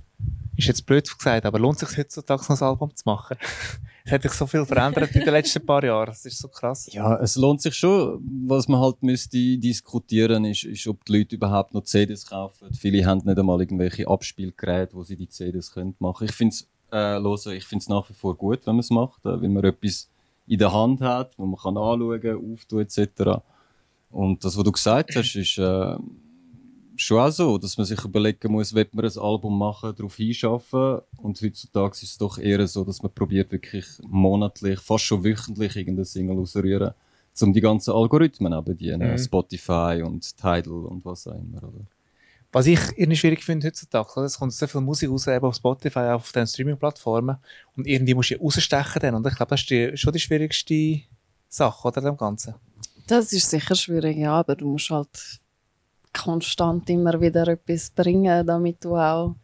Ist 0.54 0.66
jetzt 0.68 0.85
blöd 0.85 1.08
gesagt, 1.16 1.47
aber 1.47 1.58
lohnt 1.58 1.82
es 1.82 1.88
sich 1.88 1.99
heutzutage 1.99 2.42
noch 2.42 2.61
ein 2.61 2.66
Album 2.68 2.94
zu 2.94 3.04
machen? 3.06 3.38
es 4.09 4.12
hat 4.12 4.23
sich 4.23 4.33
so 4.33 4.47
viel 4.47 4.65
verändert 4.65 5.15
in 5.15 5.21
den 5.21 5.35
letzten 5.35 5.65
paar 5.65 5.85
Jahren. 5.85 6.07
Das 6.07 6.25
ist 6.25 6.38
so 6.38 6.49
krass. 6.49 6.88
Ja, 6.93 7.17
es 7.17 7.37
lohnt 7.37 7.61
sich 7.61 7.75
schon. 7.75 8.19
Was 8.47 8.67
man 8.67 8.81
halt 8.81 9.03
müsste 9.03 9.37
diskutieren, 9.59 10.47
ist, 10.47 10.65
ist, 10.65 10.87
ob 10.87 11.05
die 11.05 11.19
Leute 11.19 11.37
überhaupt 11.37 11.75
noch 11.75 11.85
CDs 11.85 12.27
kaufen. 12.27 12.73
Viele 12.73 13.05
haben 13.05 13.21
nicht 13.25 13.38
einmal 13.38 13.61
irgendwelche 13.61 14.09
Abspielgeräte, 14.09 14.95
wo 14.95 15.03
sie 15.03 15.17
die 15.17 15.29
CDs 15.29 15.73
können 15.73 15.95
machen. 15.99 16.25
Ich 16.25 16.35
finde 16.35 16.55
es 16.55 16.62
äh, 16.91 17.21
hören. 17.21 17.53
Ich 17.53 17.65
finde 17.65 17.83
es 17.83 17.88
nach 17.91 18.09
wie 18.09 18.15
vor 18.15 18.35
gut, 18.35 18.67
wenn 18.67 18.77
man 18.77 18.81
es 18.81 18.91
macht, 18.91 19.27
äh, 19.27 19.43
weil 19.43 19.49
man 19.50 19.62
etwas 19.62 20.09
in 20.47 20.59
der 20.59 20.73
Hand 20.73 21.03
hat, 21.03 21.33
wo 21.37 21.45
man 21.45 21.61
kann 21.61 21.77
anschauen, 21.77 22.53
auftun 22.55 22.81
etc. 22.81 23.43
Und 24.11 24.43
das, 24.43 24.57
was 24.57 24.65
du 24.65 24.73
gesagt 24.73 25.15
hast, 25.17 25.35
ist 25.35 25.59
äh, 25.59 25.97
schon 27.00 27.19
auch 27.19 27.31
so, 27.31 27.59
dass 27.59 27.78
man 27.78 27.87
sich 27.87 28.05
überlegen 28.05 28.52
muss, 28.52 28.75
will 28.75 28.88
man 28.93 29.05
ein 29.05 29.19
Album 29.19 29.59
machen, 29.59 29.95
darauf 29.97 30.17
hinschaffen. 30.17 31.00
Und 31.17 31.40
heutzutage 31.40 31.93
ist 31.93 32.02
es 32.02 32.19
doch 32.19 32.38
eher 32.38 32.67
so, 32.67 32.85
dass 32.85 33.02
man 33.02 33.12
probiert 33.12 33.52
wirklich 33.52 33.87
monatlich, 34.02 34.81
fast 34.81 35.05
schon 35.05 35.25
wöchentlich 35.25 35.76
irgendeine 35.76 36.05
Single 36.05 36.38
auszurühren, 36.38 36.93
um 37.40 37.52
die 37.52 37.61
ganzen 37.61 37.93
Algorithmen 37.93 38.52
zu 38.52 38.62
bedienen. 38.62 39.12
Mhm. 39.12 39.19
Spotify 39.19 40.02
und 40.05 40.37
Tidal 40.37 40.87
und 40.87 41.05
was 41.05 41.26
auch 41.26 41.35
immer. 41.35 41.62
Oder? 41.62 41.87
Was 42.50 42.67
ich 42.67 42.81
irgendwie 42.97 43.17
schwierig 43.17 43.45
finde 43.45 43.67
heutzutage, 43.67 44.09
oder? 44.17 44.26
es 44.26 44.38
kommt 44.38 44.52
so 44.52 44.67
viel 44.67 44.81
Musik 44.81 45.11
raus, 45.11 45.26
eben 45.26 45.45
auf 45.45 45.55
Spotify, 45.55 46.11
auf 46.11 46.33
den 46.33 46.47
Streaming-Plattformen 46.47 47.37
und 47.76 47.87
irgendwie 47.87 48.14
musst 48.14 48.31
du 48.31 48.35
ja 48.35 48.40
rausstechen 48.40 49.00
dann. 49.00 49.14
Und 49.17 49.26
ich 49.26 49.37
glaube, 49.37 49.50
das 49.50 49.61
ist 49.61 49.71
die, 49.71 49.97
schon 49.97 50.12
die 50.12 50.21
schwierigste 50.21 51.00
Sache, 51.49 51.88
oder, 51.88 52.00
dem 52.00 52.17
Ganzen. 52.17 52.55
Das 53.07 53.33
ist 53.33 53.50
sicher 53.50 53.75
schwierig, 53.75 54.17
ja, 54.17 54.33
aber 54.33 54.57
du 54.57 54.73
musst 54.73 54.90
halt 54.90 55.40
konstant 56.19 56.89
immer 56.91 57.21
wieder 57.21 57.47
etwas 57.49 57.91
bringen, 57.91 58.47
damit 58.47 58.85
du 58.85 58.97
auch 58.97 59.35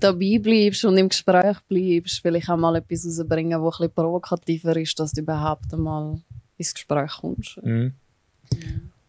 dabei 0.00 0.38
bleibst 0.38 0.84
und 0.84 0.96
im 0.96 1.08
Gespräch 1.08 1.58
bleibst. 1.68 2.20
Vielleicht 2.20 2.48
auch 2.48 2.56
mal 2.56 2.76
etwas 2.76 3.04
rausbringen, 3.06 3.60
das 3.60 3.60
ein 3.60 3.70
bisschen 3.70 3.94
provokativer 3.94 4.76
ist, 4.76 4.98
dass 4.98 5.12
du 5.12 5.20
überhaupt 5.20 5.72
einmal 5.72 6.20
ins 6.56 6.74
Gespräch 6.74 7.12
kommst. 7.20 7.62
Mhm. 7.62 7.94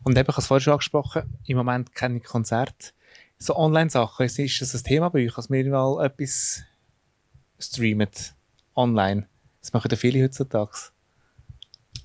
Und 0.03 0.17
eben, 0.17 0.29
ich 0.29 0.33
habe 0.33 0.41
es 0.41 0.47
vorhin 0.47 0.63
schon 0.63 0.73
angesprochen, 0.73 1.23
im 1.45 1.57
Moment 1.57 1.93
keine 1.93 2.19
Konzerte. 2.19 2.91
So 3.37 3.55
Online-Sachen, 3.55 4.25
ist 4.25 4.39
ist 4.39 4.61
das 4.61 4.75
ein 4.75 4.83
Thema 4.83 5.09
bei 5.09 5.25
euch, 5.25 5.35
dass 5.35 5.49
wir 5.49 5.65
mal 5.69 6.05
etwas 6.05 6.63
streamen, 7.57 8.09
online? 8.75 9.27
Das 9.61 9.73
machen 9.73 9.89
ja 9.91 9.97
viele 9.97 10.23
heutzutage. 10.23 10.91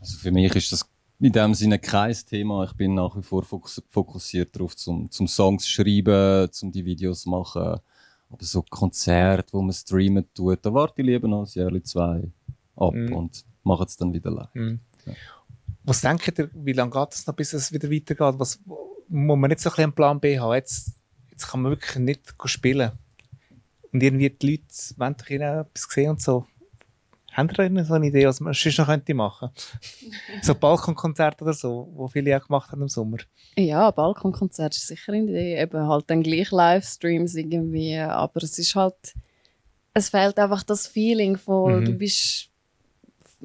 Also 0.00 0.18
für 0.18 0.30
mich 0.30 0.54
ist 0.54 0.72
das 0.72 0.88
in 1.24 1.32
dem 1.32 1.54
Sinne 1.54 1.78
kein 1.78 2.12
Thema. 2.12 2.64
Ich 2.64 2.74
bin 2.74 2.92
nach 2.94 3.16
wie 3.16 3.22
vor 3.22 3.44
fokus 3.44 3.82
fokussiert 3.88 4.54
darauf, 4.54 4.76
zum, 4.76 5.10
zum 5.10 5.26
Songs 5.26 5.66
schreiben, 5.66 6.52
zum 6.52 6.70
die 6.70 6.84
Videos 6.84 7.24
machen. 7.24 7.80
Aber 8.28 8.44
so 8.44 8.62
Konzerte, 8.62 9.54
wo 9.54 9.62
man 9.62 9.72
streamen 9.72 10.26
tut, 10.34 10.58
da 10.66 10.74
warte 10.74 11.00
ich 11.00 11.06
lieber 11.06 11.26
noch 11.26 11.46
ein 11.46 11.52
Jahr, 11.54 11.82
zwei 11.82 12.30
ab 12.76 12.92
Mhm. 12.92 13.14
und 13.14 13.44
mache 13.62 13.84
es 13.84 13.96
dann 13.96 14.12
wieder 14.12 14.30
live. 14.30 14.54
Mhm. 14.54 14.80
Was 15.84 16.02
denkt 16.02 16.38
ihr, 16.38 16.50
wie 16.52 16.72
lange 16.74 16.90
geht 16.90 17.14
es 17.14 17.26
noch, 17.26 17.34
bis 17.34 17.54
es 17.54 17.72
wieder 17.72 17.90
weitergeht? 17.90 18.38
Was, 18.38 18.60
muss 19.08 19.38
man 19.38 19.48
nicht 19.48 19.60
so 19.60 19.70
ein 19.70 19.72
bisschen 19.72 19.84
einen 19.84 19.92
Plan 19.94 20.20
B 20.20 20.38
haben? 20.38 20.52
Jetzt, 20.54 20.92
jetzt 21.30 21.48
kann 21.48 21.62
man 21.62 21.72
wirklich 21.72 21.96
nicht 21.96 22.34
spielen. 22.44 22.92
Und 23.92 24.02
irgendwie 24.02 24.28
die 24.28 24.50
Leute 24.50 24.98
wollen 24.98 25.16
doch 25.16 25.30
etwas 25.30 25.86
sehen 25.88 26.10
und 26.10 26.20
so. 26.20 26.46
Habt 27.36 27.58
ihr 27.58 27.84
so 27.84 27.94
eine 27.94 28.06
Idee, 28.06 28.26
was 28.26 28.40
man 28.40 28.54
sonst 28.54 28.78
noch 28.78 28.86
könnte 28.86 29.12
machen 29.14 29.50
So 30.42 30.54
Balkonkonzerte 30.54 31.44
oder 31.44 31.52
so, 31.52 31.90
wo 31.94 32.06
viele 32.08 32.36
auch 32.36 32.46
gemacht 32.46 32.70
haben 32.70 32.82
im 32.82 32.88
Sommer. 32.88 33.18
Ja, 33.56 33.90
Balkonkonzert 33.90 34.74
ist 34.76 34.86
sicher 34.86 35.12
eine 35.12 35.24
Idee. 35.24 35.60
Eben 35.60 35.88
halt 35.88 36.04
dann 36.08 36.22
gleich 36.22 36.50
Livestreams 36.50 37.34
irgendwie. 37.34 37.98
Aber 37.98 38.42
es 38.42 38.58
ist 38.58 38.74
halt, 38.74 39.14
es 39.94 40.08
fehlt 40.10 40.38
einfach 40.38 40.62
das 40.62 40.86
Feeling 40.86 41.36
von, 41.36 41.80
Mhm. 41.80 41.84
du 41.84 41.92
bist 41.92 42.48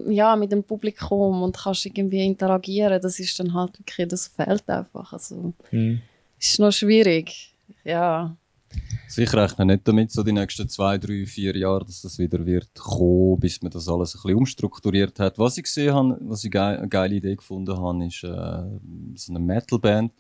ja, 0.08 0.36
mit 0.38 0.52
dem 0.52 0.64
Publikum 0.64 1.44
und 1.44 1.58
kannst 1.58 1.86
irgendwie 1.86 2.26
interagieren. 2.26 3.02
Das 3.02 3.20
ist 3.20 3.38
dann 3.40 3.54
halt 3.54 3.78
wirklich, 3.80 4.08
das 4.08 4.28
fehlt 4.28 4.70
einfach. 4.70 5.12
Also, 5.12 5.54
ist 6.40 6.60
noch 6.60 6.72
schwierig. 6.72 7.54
Ja. 7.84 8.36
Ich 9.18 9.34
rechne 9.34 9.66
nicht 9.66 9.88
damit, 9.88 10.12
so 10.12 10.24
die 10.24 10.32
nächsten 10.32 10.70
zwei, 10.70 10.98
drei, 10.98 11.26
vier 11.26 11.56
Jahre, 11.58 11.86
dass 11.86 12.02
das 12.02 12.20
wieder 12.20 12.46
wird 12.46 12.74
kommen, 12.76 13.40
bis 13.40 13.62
man 13.62 13.72
das 13.72 13.88
alles 13.88 14.16
ein 14.16 14.22
bisschen 14.22 14.38
umstrukturiert 14.38 15.20
hat. 15.20 15.38
Was 15.38 15.58
ich 15.58 15.64
gesehen 15.64 15.94
habe, 15.94 16.18
was 16.22 16.44
ich 16.44 16.58
eine 16.58 16.88
geile 16.88 17.16
Idee 17.16 17.36
gefunden 17.36 17.78
habe, 17.78 18.06
ist 18.06 18.24
äh, 18.24 18.64
so 19.16 19.34
eine 19.34 19.40
Metalband. 19.40 20.14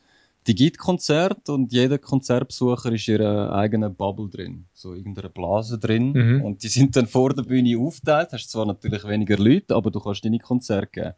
Die 0.48 0.56
gibt 0.56 0.77
Konzerte 0.77 1.53
und 1.53 1.72
jeder 1.72 1.98
Konzertbesucher 1.98 2.91
ist 2.91 3.08
in 3.08 3.15
ihrer 3.15 3.53
eigenen 3.53 3.94
Bubble 3.94 4.29
drin. 4.29 4.65
So 4.74 4.96
irgendeine 4.96 5.29
Blase 5.29 5.77
drin. 5.77 6.12
Mhm. 6.13 6.41
Und 6.44 6.63
die 6.63 6.70
sind 6.70 6.96
dann 6.96 7.08
vor 7.08 7.34
der 7.34 7.44
Bühne 7.44 7.77
aufgeteilt. 7.77 8.29
Hast 8.32 8.50
zwar 8.50 8.65
natürlich 8.65 9.08
weniger 9.08 9.38
Leute, 9.38 9.75
aber 9.75 9.91
du 9.91 10.00
kannst 10.00 10.25
deine 10.25 10.39
Konzerte 10.39 10.88
geben. 10.88 11.13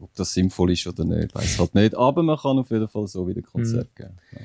Ob 0.00 0.14
das 0.14 0.32
sinnvoll 0.32 0.72
ist 0.72 0.86
oder 0.86 1.04
nicht, 1.04 1.34
weiß 1.34 1.58
halt 1.58 1.74
nicht. 1.74 1.96
Aber 1.96 2.22
man 2.22 2.36
kann 2.36 2.58
auf 2.58 2.70
jeden 2.70 2.88
Fall 2.88 3.06
so 3.06 3.26
wieder 3.26 3.42
Konzerte 3.42 3.90
geben. 3.96 4.16
Ja. 4.32 4.38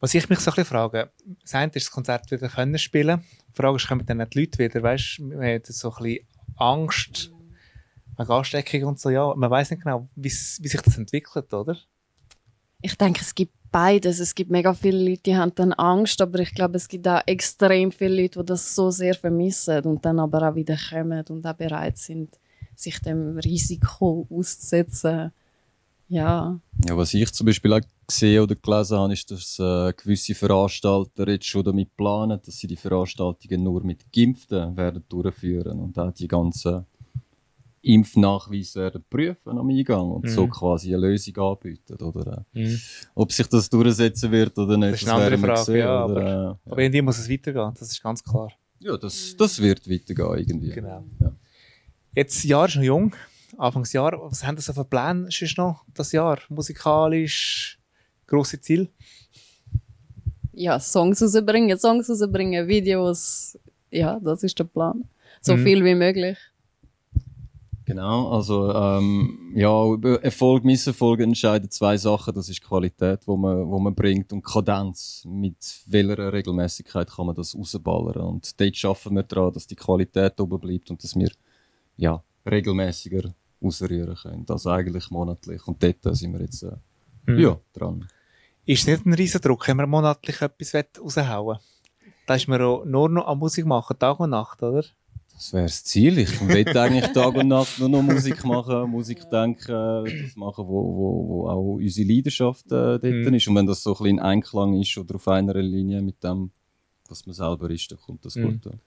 Was 0.00 0.14
ich 0.14 0.28
mich 0.28 0.40
so 0.40 0.50
ein 0.50 0.56
bisschen 0.56 0.66
frage, 0.66 1.10
das 1.42 1.54
eine 1.54 1.72
ist 1.72 1.86
das 1.86 1.90
Konzert 1.90 2.30
wieder 2.30 2.48
können 2.48 2.78
spielen. 2.78 3.24
Die 3.48 3.56
Frage 3.56 3.76
ist, 3.76 3.88
kommen 3.88 4.04
dann 4.04 4.26
die 4.28 4.40
Leute 4.40 4.58
wieder? 4.58 4.82
Weißt 4.82 5.18
du, 5.18 5.24
man 5.24 5.54
hat 5.54 5.66
so 5.66 5.90
ein 5.94 6.02
bisschen 6.02 6.26
Angst 6.56 7.32
wegen 8.18 8.30
Ansteckung 8.30 8.84
und 8.84 9.00
so. 9.00 9.10
Ja, 9.10 9.34
man 9.34 9.50
weiß 9.50 9.70
nicht 9.70 9.82
genau, 9.82 10.08
wie 10.14 10.28
wie 10.28 10.68
sich 10.68 10.82
das 10.82 10.98
entwickelt, 10.98 11.52
oder? 11.52 11.76
Ich 12.82 12.96
denke, 12.96 13.20
es 13.22 13.34
gibt 13.34 13.52
beides. 13.70 14.20
Es 14.20 14.34
gibt 14.34 14.50
mega 14.50 14.74
viele 14.74 15.10
Leute, 15.10 15.22
die 15.22 15.36
haben 15.36 15.54
dann 15.54 15.72
Angst, 15.72 16.20
aber 16.20 16.38
ich 16.40 16.54
glaube, 16.54 16.76
es 16.76 16.88
gibt 16.88 17.08
auch 17.08 17.22
extrem 17.26 17.90
viele 17.90 18.22
Leute, 18.22 18.40
die 18.40 18.46
das 18.46 18.74
so 18.74 18.90
sehr 18.90 19.14
vermissen 19.14 19.82
und 19.84 20.04
dann 20.04 20.20
aber 20.20 20.50
auch 20.50 20.54
wieder 20.54 20.76
kommen 20.90 21.24
und 21.28 21.46
auch 21.46 21.54
bereit 21.54 21.98
sind, 21.98 22.38
sich 22.74 23.00
dem 23.00 23.38
Risiko 23.38 24.26
auszusetzen. 24.30 25.32
Ja, 26.08 26.60
Ja, 26.86 26.96
was 26.96 27.14
ich 27.14 27.32
zum 27.32 27.46
Beispiel 27.46 27.72
auch 27.72 27.80
gesehen 28.06 28.42
oder 28.42 28.54
gelesen 28.54 28.98
habe, 28.98 29.12
ist, 29.12 29.30
dass 29.30 29.58
äh, 29.58 29.92
gewisse 29.96 30.34
Veranstalter 30.34 31.28
jetzt 31.28 31.46
schon 31.46 31.64
damit 31.64 31.96
planen, 31.96 32.38
dass 32.44 32.58
sie 32.58 32.66
die 32.68 32.76
Veranstaltungen 32.76 33.62
nur 33.64 33.82
mit 33.82 34.04
Geimpften 34.12 34.76
werden 34.76 35.02
durchführen 35.08 35.80
und 35.80 35.98
auch 35.98 36.12
die 36.12 36.28
ganzen 36.28 36.86
Impfnachweise 37.82 38.80
werden 38.80 39.04
prüfen 39.08 39.58
am 39.58 39.68
Eingang 39.70 40.10
und 40.10 40.28
so 40.28 40.46
Mhm. 40.46 40.50
quasi 40.50 40.94
eine 40.94 41.06
Lösung 41.08 41.36
anbieten. 41.38 41.96
Oder, 42.02 42.44
äh, 42.54 42.60
Mhm. 42.60 42.80
ob 43.14 43.32
sich 43.32 43.46
das 43.46 43.68
durchsetzen 43.70 44.30
wird 44.32 44.58
oder 44.58 44.76
nicht, 44.76 44.94
Das 44.94 45.02
ist 45.02 45.08
eine 45.08 45.24
andere 45.24 45.38
Frage, 45.38 45.64
sehen, 45.64 45.78
ja, 45.78 46.04
oder, 46.04 46.58
äh, 46.66 46.70
Aber 46.70 46.82
irgendwie 46.82 47.02
muss 47.02 47.18
es 47.18 47.28
weitergehen, 47.30 47.72
das 47.78 47.90
ist 47.90 48.02
ganz 48.02 48.22
klar. 48.24 48.50
ja, 48.80 48.96
das, 48.96 49.34
das 49.36 49.60
wird 49.60 49.88
weitergehen 49.88 50.38
irgendwie. 50.38 50.70
Genau. 50.70 51.04
Ja. 51.20 51.32
Jetzt, 52.14 52.44
Jahr 52.44 52.66
ist 52.66 52.76
noch 52.76 52.82
jung, 52.82 53.14
Anfangsjahr. 53.58 54.12
Was 54.30 54.44
haben 54.44 54.56
Sie 54.56 54.62
so 54.62 54.72
für 54.72 54.84
Pläne 54.84 55.26
sonst 55.30 55.58
noch 55.58 55.84
das 55.94 56.12
Jahr? 56.12 56.38
Musikalisch, 56.48 57.78
grosse 58.26 58.60
Ziel? 58.60 58.88
ja 60.52 60.80
Songs 60.80 61.20
rausbringen, 61.22 61.78
Songs 61.78 62.08
rausbringen, 62.08 62.66
Videos. 62.66 63.58
Ja, 63.90 64.18
das 64.20 64.42
ist 64.42 64.58
der 64.58 64.64
Plan. 64.64 65.04
So 65.42 65.54
Mhm. 65.56 65.62
viel 65.64 65.84
wie 65.84 65.94
möglich. 65.94 66.38
Genau, 67.84 68.30
also 68.32 68.72
ähm, 68.74 69.52
ja, 69.54 69.84
über 69.92 70.20
Erfolg, 70.24 70.64
Misserfolg 70.64 71.20
entscheiden 71.20 71.70
zwei 71.70 71.96
Sachen. 71.96 72.34
Das 72.34 72.48
ist 72.48 72.58
die 72.58 72.66
Qualität, 72.66 73.20
wo 73.28 73.36
man, 73.36 73.68
wo 73.70 73.78
man 73.78 73.94
bringt 73.94 74.32
und 74.32 74.42
Kadenz. 74.42 75.22
Mit 75.24 75.56
welcher 75.86 76.32
Regelmäßigkeit 76.32 77.08
kann 77.08 77.26
man 77.26 77.36
das 77.36 77.54
rausballern? 77.54 78.22
Und 78.26 78.60
dort 78.60 78.76
schaffen 78.76 79.14
wir 79.14 79.22
daran, 79.22 79.52
dass 79.52 79.68
die 79.68 79.76
Qualität 79.76 80.40
oben 80.40 80.58
bleibt 80.58 80.90
und 80.90 81.00
dass 81.04 81.14
wir 81.14 81.30
ja, 81.96 82.20
regelmäßiger 82.44 83.32
rausrühren 83.62 84.14
können. 84.16 84.46
Also 84.48 84.70
eigentlich 84.70 85.10
monatlich. 85.10 85.66
Und 85.66 85.82
dort 85.82 86.16
sind 86.16 86.32
wir 86.32 86.40
jetzt 86.40 86.62
äh, 86.62 86.72
Mhm. 87.28 87.38
ja, 87.40 87.58
dran. 87.72 88.06
Ist 88.64 88.82
es 88.82 88.86
nicht 88.86 89.06
ein 89.06 89.14
riesen 89.14 89.40
Druck, 89.40 89.66
wenn 89.68 89.76
man 89.76 89.88
monatlich 89.90 90.40
etwas 90.40 90.74
raushauen 91.00 91.56
will? 91.56 91.60
Da 92.26 92.34
ist 92.36 92.46
man 92.48 92.60
auch 92.62 92.84
nur 92.84 93.08
noch 93.08 93.26
an 93.26 93.38
Musik 93.38 93.66
machen, 93.66 93.98
Tag 93.98 94.18
und 94.20 94.30
Nacht, 94.30 94.62
oder? 94.62 94.84
Das 95.32 95.52
wäre 95.52 95.64
das 95.64 95.84
Ziel. 95.84 96.18
Ich 96.18 96.40
will 96.40 96.66
eigentlich 96.78 97.12
Tag 97.12 97.34
und 97.34 97.48
Nacht 97.48 97.78
nur 97.78 97.88
noch 97.88 98.02
Musik 98.02 98.44
machen, 98.44 98.90
Musik 98.90 99.28
denken, 99.30 99.66
das 100.04 100.36
machen, 100.36 100.66
wo, 100.66 100.82
wo, 100.96 101.28
wo 101.28 101.48
auch 101.48 101.74
unsere 101.74 102.08
Leidenschaft 102.08 102.66
äh, 102.66 102.98
dort 102.98 103.02
Mhm. 103.04 103.34
ist. 103.34 103.46
Und 103.48 103.54
wenn 103.56 103.66
das 103.66 103.82
so 103.82 103.90
ein 103.90 103.94
bisschen 103.94 104.06
in 104.18 104.20
Einklang 104.20 104.80
ist 104.80 104.96
oder 104.96 105.16
auf 105.16 105.28
einer 105.28 105.54
Linie 105.54 106.00
mit 106.00 106.22
dem, 106.24 106.50
was 107.08 107.26
man 107.26 107.34
selber 107.34 107.70
ist, 107.70 107.90
dann 107.92 107.98
kommt 108.00 108.24
das 108.24 108.34
Mhm. 108.36 108.42
gut. 108.60 108.66
an. 108.72 108.80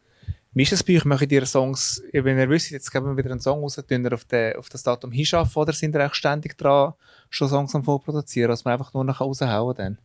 Wie 0.53 0.63
ist 0.63 0.71
das 0.71 0.83
bei 0.83 0.97
euch? 0.97 1.05
Macht 1.05 1.31
ihr 1.31 1.45
Songs, 1.45 2.01
wenn 2.11 2.39
ihr 2.39 2.49
wisst, 2.49 2.71
jetzt 2.71 2.91
geben 2.91 3.05
wir 3.05 3.17
wieder 3.17 3.31
einen 3.31 3.39
Song 3.39 3.61
raus, 3.61 3.75
tun 3.75 4.03
ihr 4.03 4.13
auf, 4.13 4.25
den, 4.25 4.55
auf 4.55 4.69
das 4.69 4.81
Datum 4.81 5.11
hinschaffen 5.11 5.61
oder 5.61 5.73
sind 5.73 5.95
ihr 5.95 6.05
auch 6.05 6.13
ständig 6.13 6.57
dran, 6.57 6.93
schon 7.29 7.49
Songs 7.49 7.75
am 7.75 7.83
Vorproduzieren, 7.83 8.49
dass 8.49 8.65
man 8.65 8.73
einfach 8.73 8.93
nur 8.93 9.03
noch 9.03 9.21
raushauen 9.21 9.75
kann? 9.75 9.97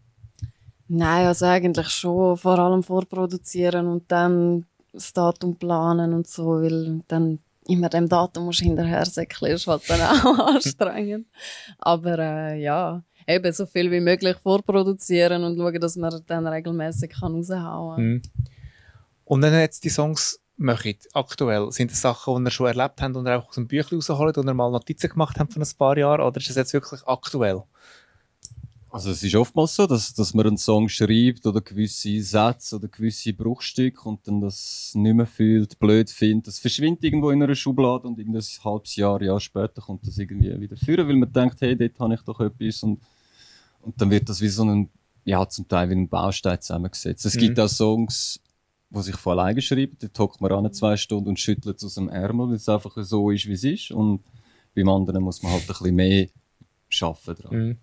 Nein, 0.87 1.27
also 1.27 1.47
eigentlich 1.47 1.89
schon 1.89 2.37
vor 2.37 2.59
allem 2.59 2.83
vorproduzieren 2.83 3.87
und 3.87 4.11
dann 4.13 4.67
das 4.93 5.13
Datum 5.13 5.57
planen 5.57 6.13
und 6.13 6.27
so, 6.27 6.63
weil 6.63 7.01
dann 7.09 7.39
immer 7.67 7.89
dem 7.89 8.09
Datum 8.09 8.45
musst 8.45 8.61
hinterher 8.61 9.07
säckeln, 9.07 9.53
ist 9.53 9.67
halt 9.67 9.89
dann 9.89 10.03
auch 10.03 10.39
anstrengend. 10.55 11.27
Aber 11.79 12.19
äh, 12.19 12.63
ja, 12.63 13.03
eben 13.27 13.53
so 13.53 13.65
viel 13.67 13.91
wie 13.91 14.01
möglich 14.01 14.37
vorproduzieren 14.43 15.43
und 15.45 15.57
schauen, 15.57 15.81
dass 15.81 15.97
man 15.97 16.23
dann 16.27 16.47
regelmäßig 16.47 17.11
kann 17.11 17.35
raushauen 17.35 17.97
kann. 17.97 18.05
Mhm. 18.05 18.23
Und 19.25 19.43
wenn 19.43 19.53
ihr 19.53 19.61
jetzt 19.61 19.85
die 19.85 19.91
Songs 19.91 20.41
macht, 20.57 21.09
aktuell, 21.15 21.71
sind 21.73 21.91
das 21.91 22.01
Sachen, 22.01 22.37
die 22.45 22.49
ihr 22.49 22.51
schon 22.53 22.67
erlebt 22.67 23.01
habt 23.01 23.17
und 23.17 23.27
ihr 23.27 23.39
auch 23.39 23.49
aus 23.49 23.55
dem 23.57 23.67
Büchlein 23.67 23.99
rausholt 23.99 24.39
und 24.39 24.47
ihr 24.47 24.55
mal 24.55 24.71
Notizen 24.71 25.11
gemacht 25.11 25.39
habt 25.39 25.53
von 25.53 25.63
ein 25.63 25.69
paar 25.77 25.97
Jahren 25.99 26.21
oder 26.21 26.37
ist 26.39 26.49
das 26.49 26.57
jetzt 26.57 26.73
wirklich 26.73 27.01
aktuell? 27.07 27.63
Also 28.91 29.11
es 29.11 29.25
ist 29.25 29.35
oftmals 29.35 29.75
so, 29.75 29.89
dass, 29.89 30.15
dass 30.15 30.35
man 30.35 30.47
einen 30.47 30.57
Song 30.57 30.89
schreibt 30.89 31.45
oder 31.47 31.61
gewisse 31.61 32.23
Sätze 32.23 32.77
oder 32.77 32.87
gewisse 32.87 33.33
Bruchstücke 33.33 34.09
und 34.09 34.21
dann 34.29 34.41
das 34.41 34.93
nicht 34.95 35.17
mehr 35.17 35.27
fühlt, 35.27 35.77
blöd 35.81 36.09
findet. 36.09 36.47
Das 36.47 36.61
verschwindet 36.61 37.03
irgendwo 37.03 37.31
in 37.31 37.43
einer 37.43 37.57
Schublade 37.57 38.07
und 38.07 38.21
irgendein 38.21 38.45
halbes 38.63 38.95
Jahr, 38.95 39.21
Jahr 39.21 39.41
später 39.41 39.83
kommt 39.83 40.07
das 40.07 40.17
irgendwie 40.17 40.61
wieder 40.61 40.77
führen, 40.77 41.09
weil 41.09 41.17
man 41.17 41.33
denkt, 41.33 41.61
hey, 41.61 41.77
dort 41.77 41.99
habe 41.99 42.15
ich 42.15 42.21
doch 42.21 42.39
etwas 42.39 42.85
und, 42.85 43.01
und 43.81 44.01
dann 44.01 44.11
wird 44.11 44.29
das 44.29 44.41
wie 44.41 44.47
so 44.47 44.63
ein, 44.63 44.89
ja, 45.25 45.49
zum 45.49 45.67
Teil 45.67 45.91
wie 45.91 45.95
ein 45.95 46.09
Baustein 46.09 46.61
zusammengesetzt. 46.61 47.27
Es 47.27 47.35
Mhm. 47.35 47.41
gibt 47.41 47.59
auch 47.59 47.69
Songs, 47.69 48.39
wo 48.95 49.03
sich 49.03 49.17
von 49.17 49.39
alleine 49.39 49.61
schreiben, 49.61 49.97
dort 50.01 50.19
hockt 50.19 50.41
man 50.41 50.53
an 50.53 50.73
zwei 50.73 50.97
Stunden 50.97 51.31
und 51.31 51.41
schüttelt 51.41 51.77
es 51.77 51.85
aus 51.85 51.95
dem 51.95 52.09
Ärmel, 52.09 52.49
weil 52.49 52.57
es 52.57 52.69
einfach 52.69 52.93
so 52.97 53.31
ist, 53.31 53.47
wie 53.47 53.53
es 53.53 53.65
ist 53.65 53.91
und 53.91 54.21
beim 54.75 54.89
anderen 54.89 55.23
muss 55.23 55.43
man 55.43 55.53
halt 55.53 55.63
ein 55.63 55.67
bisschen 55.67 55.95
mehr 55.95 56.29
arbeiten 57.01 57.43
dran. 57.43 57.57
Mhm. 57.57 57.79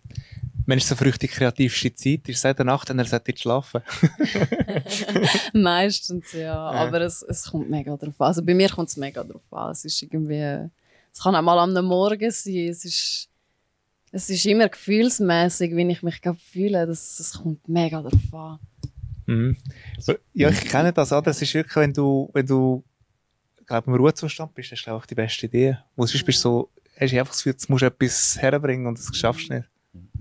Wenn 0.66 0.78
ist 0.78 0.88
so 0.88 0.96
für 0.96 1.06
euch 1.06 1.18
die 1.18 1.28
kreativste 1.28 1.94
Zeit? 1.94 2.30
Ist 2.30 2.38
es 2.38 2.44
in 2.46 2.56
der 2.56 2.66
Nacht, 2.66 2.88
wenn 2.90 3.00
ihr 3.00 3.06
solltet 3.06 3.40
schlafen? 3.40 3.82
Meistens 5.54 6.32
ja, 6.34 6.56
aber 6.56 7.02
es, 7.02 7.22
es 7.24 7.46
kommt 7.46 7.70
mega 7.70 7.96
drauf 7.98 8.20
an. 8.22 8.28
Also 8.28 8.44
bei 8.44 8.54
mir 8.54 8.70
kommt 8.70 8.90
es 8.90 8.98
mega 8.98 9.24
drauf 9.24 9.42
an. 9.52 9.72
Es 9.72 9.86
ist 9.86 10.02
irgendwie, 10.02 10.70
es 11.12 11.20
kann 11.22 11.36
auch 11.36 11.42
mal 11.42 11.60
am 11.60 11.86
Morgen 11.86 12.32
sein. 12.32 12.70
Es 12.70 12.86
ist, 12.86 13.30
es 14.12 14.30
ist 14.30 14.46
immer 14.46 14.70
gefühlsmäßig, 14.70 15.76
wie 15.76 15.92
ich 15.92 16.04
mich 16.04 16.22
gerade 16.22 16.38
fühle. 16.38 16.86
Das, 16.86 17.20
es 17.20 17.34
kommt 17.34 17.68
mega 17.68 18.02
drauf 18.02 18.34
an. 18.34 18.60
Mhm. 19.32 19.58
Ja, 20.34 20.50
ich 20.50 20.62
kenne 20.62 20.92
das, 20.92 21.12
oder? 21.14 21.32
Es 21.32 21.42
ist 21.42 21.54
wirklich, 21.54 21.76
wenn 21.76 21.94
du, 21.94 22.30
wenn 22.34 22.46
du, 22.46 22.84
glaube 23.66 23.90
im 23.90 23.98
Ruhezustand 23.98 24.54
bist, 24.54 24.72
das 24.72 24.80
ist, 24.80 24.84
glaube 24.84 25.00
ich, 25.02 25.08
die 25.08 25.16
beste 25.16 25.46
Idee. 25.46 25.78
Wo 25.96 26.06
sonst 26.06 26.26
bist 26.26 26.40
du 26.40 26.50
so, 26.50 26.70
hast 27.00 27.14
du 27.14 27.20
einfach 27.20 27.32
das 27.32 27.38
Gefühl, 27.40 27.54
jetzt 27.54 27.70
musst 27.70 27.82
du 27.84 27.86
etwas 27.86 28.38
herbringen 28.38 28.88
und 28.88 28.98
das 28.98 29.16
schaffst 29.16 29.50
du 29.50 29.56
nicht. 29.56 29.70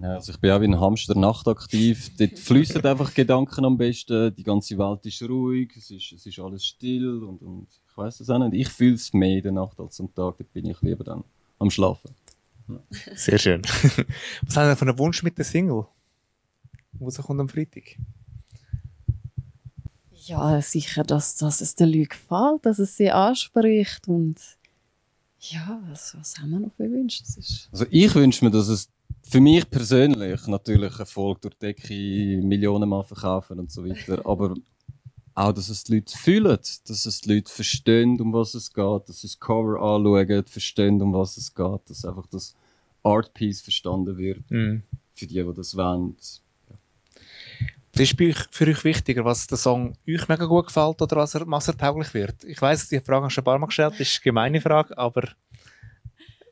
Ja, 0.01 0.15
also 0.15 0.33
ich 0.33 0.39
bin 0.39 0.51
auch 0.51 0.61
wie 0.61 0.67
ein 0.67 0.81
Hamster 0.81 1.17
nachtaktiv. 1.17 2.17
Dort 2.17 2.39
fließen 2.39 2.85
einfach 2.85 3.13
Gedanken 3.15 3.65
am 3.65 3.77
besten. 3.77 4.35
Die 4.35 4.43
ganze 4.43 4.79
Welt 4.79 5.05
ist 5.07 5.23
ruhig, 5.23 5.73
es 5.77 5.91
ist, 5.91 6.13
es 6.13 6.27
ist 6.27 6.39
alles 6.39 6.65
still 6.65 7.23
und, 7.23 7.43
und 7.43 7.67
ich 7.89 7.97
weiß 7.97 8.21
es 8.21 8.31
auch 8.31 8.39
nicht. 8.39 8.67
Ich 8.67 8.69
fühle 8.69 8.95
es 8.95 9.13
mehr 9.13 9.37
in 9.37 9.43
der 9.43 9.53
Nacht 9.53 9.79
als 9.79 10.01
am 10.01 10.07
Tag. 10.07 10.39
Dort 10.39 10.53
bin 10.53 10.67
ich 10.67 10.81
lieber 10.83 11.05
dann 11.05 11.25
am 11.59 11.71
Schlafen. 11.71 12.15
Sehr 13.15 13.39
schön. 13.39 13.63
Was 14.43 14.57
haben 14.57 14.71
Sie 14.71 14.77
für 14.77 14.87
einen 14.89 14.99
Wunsch 14.99 15.23
mit 15.23 15.37
der 15.37 15.45
Single? 15.45 15.87
Wo 16.93 17.11
sie 17.11 17.23
kommt 17.23 17.41
am 17.41 17.49
Freitag? 17.49 17.97
Ja, 20.31 20.61
sicher, 20.63 21.03
dass, 21.03 21.37
dass 21.37 21.61
es 21.61 21.75
den 21.75 21.89
Leuten 21.89 22.09
gefällt, 22.11 22.65
dass 22.65 22.79
es 22.79 22.97
sie 22.97 23.11
anspricht 23.11 24.07
und 24.09 24.37
ja, 25.41 25.81
was, 25.89 26.15
was 26.19 26.39
haben 26.39 26.51
wir 26.51 26.61
noch 26.61 26.73
für 26.77 26.91
Wünsche? 26.91 27.23
Das 27.25 27.37
ist 27.37 27.69
Also 27.73 27.87
ich 27.91 28.15
wünsche 28.15 28.45
mir, 28.45 28.51
dass 28.51 28.69
es 28.69 28.89
für 29.23 29.41
mich 29.41 29.69
persönlich 29.71 30.47
natürlich 30.47 30.99
Erfolg 30.99 31.41
durch 31.41 31.55
die 31.55 31.67
Decke 31.67 32.47
Millionen 32.47 32.89
Mal 32.89 33.03
verkaufen 33.05 33.59
und 33.59 33.71
so 33.71 33.85
weiter, 33.85 34.21
aber 34.27 34.55
auch, 35.35 35.53
dass 35.53 35.69
es 35.69 35.85
die 35.85 35.95
Leute 35.95 36.17
fühlen, 36.17 36.59
dass 36.87 37.07
es 37.07 37.21
die 37.23 37.35
Leute 37.35 37.51
verstehen, 37.51 38.21
um 38.21 38.33
was 38.33 38.55
es 38.55 38.73
geht, 38.73 39.09
dass 39.09 39.21
sie 39.21 39.29
das 39.29 39.41
Cover 39.41 39.81
anschauen, 39.81 40.45
verstehen, 40.47 41.01
um 41.01 41.13
was 41.13 41.37
es 41.37 41.55
geht, 41.55 41.81
dass 41.89 42.05
einfach 42.05 42.27
das 42.27 42.55
Art 43.03 43.33
Piece 43.33 43.63
verstanden 43.63 44.17
wird 44.19 44.51
Mhm. 44.51 44.83
für 45.15 45.27
die, 45.27 45.43
die 45.43 45.55
das 45.55 45.77
wollen. 45.77 46.17
Was 47.93 48.13
ist 48.13 48.17
für 48.51 48.67
euch 48.69 48.85
wichtiger, 48.85 49.25
was 49.25 49.47
der 49.47 49.59
Song 49.59 49.95
euch 50.09 50.29
mega 50.29 50.45
gut 50.47 50.67
gefällt 50.67 51.03
oder 51.03 51.17
was 51.17 51.35
er 51.35 51.45
massertauglich 51.45 52.15
wird? 52.15 52.45
Ich 52.45 52.61
weiß, 52.61 52.89
die 52.89 53.01
Frage 53.01 53.25
hast 53.27 53.33
du 53.33 53.35
schon 53.37 53.43
ein 53.43 53.45
paar 53.47 53.59
Mal 53.59 53.67
gestellt, 53.67 53.95
das 53.95 54.01
ist 54.09 54.17
eine 54.19 54.25
gemeine 54.25 54.61
Frage, 54.61 54.97
aber 54.97 55.29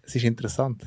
es 0.02 0.14
ist 0.16 0.24
interessant. 0.24 0.82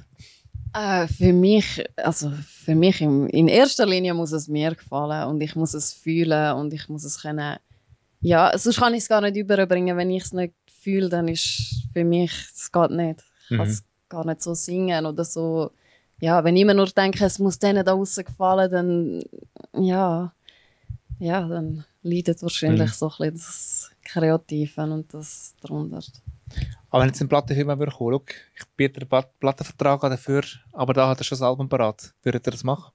Äh, 0.73 1.07
für 1.07 1.33
mich, 1.33 1.83
also 1.97 2.31
für 2.65 2.75
mich 2.75 3.01
im, 3.01 3.27
in 3.27 3.47
erster 3.47 3.85
Linie 3.85 4.13
muss 4.13 4.31
es 4.31 4.47
mir 4.47 4.75
gefallen 4.75 5.29
und 5.29 5.41
ich 5.41 5.55
muss 5.55 5.73
es 5.73 5.93
fühlen 5.93 6.55
und 6.55 6.73
ich 6.73 6.87
muss 6.89 7.03
es 7.03 7.21
können. 7.21 7.57
Ja, 8.21 8.55
sonst 8.57 8.77
kann 8.79 8.93
ich 8.93 9.03
es 9.03 9.09
gar 9.09 9.21
nicht 9.21 9.35
überbringen. 9.35 9.97
Wenn 9.97 10.11
ich 10.11 10.23
es 10.23 10.33
nicht 10.33 10.53
fühle, 10.81 11.09
dann 11.09 11.27
ist 11.27 11.87
für 11.93 12.03
mich, 12.03 12.31
es 12.53 12.71
geht 12.71 12.91
nicht. 12.91 13.23
Ich 13.49 13.57
kann 13.57 13.65
Mhm. 13.67 13.71
es 13.71 13.83
gar 14.09 14.25
nicht 14.25 14.41
so 14.41 14.53
singen 14.53 15.05
oder 15.05 15.25
so. 15.25 15.71
Ja, 16.19 16.43
wenn 16.43 16.55
ich 16.55 16.61
immer 16.61 16.73
nur 16.75 16.85
denke, 16.85 17.25
es 17.25 17.39
muss 17.39 17.57
denen 17.57 17.83
da 17.83 17.95
gefallen, 17.95 18.71
dann 18.71 19.23
ja, 19.83 20.31
ja, 21.21 21.47
dann 21.47 21.85
leidet 22.01 22.41
wahrscheinlich 22.41 22.89
Mhm. 22.89 22.93
so 22.93 23.05
ein 23.07 23.31
bisschen 23.31 23.33
das 23.35 23.91
Kreative 24.03 24.81
und 24.83 25.13
das 25.13 25.55
darunter. 25.61 26.01
Aber 26.89 27.01
wenn 27.01 27.09
jetzt 27.09 27.21
ein 27.21 27.29
Plattenfirma 27.29 27.77
würde 27.79 27.91
kommen, 27.93 28.19
schau, 28.19 28.23
ich 28.57 28.65
biete 28.75 28.99
einen 29.01 29.07
Plat- 29.09 29.39
Plattenvertrag 29.39 30.03
an 30.03 30.11
dafür, 30.11 30.43
aber 30.73 30.93
da 30.93 31.07
hat 31.09 31.19
er 31.19 31.23
schon 31.23 31.37
das 31.37 31.41
Album 31.43 31.69
parat. 31.69 32.13
Würdet 32.23 32.45
ihr 32.47 32.51
das 32.51 32.63
machen? 32.63 32.91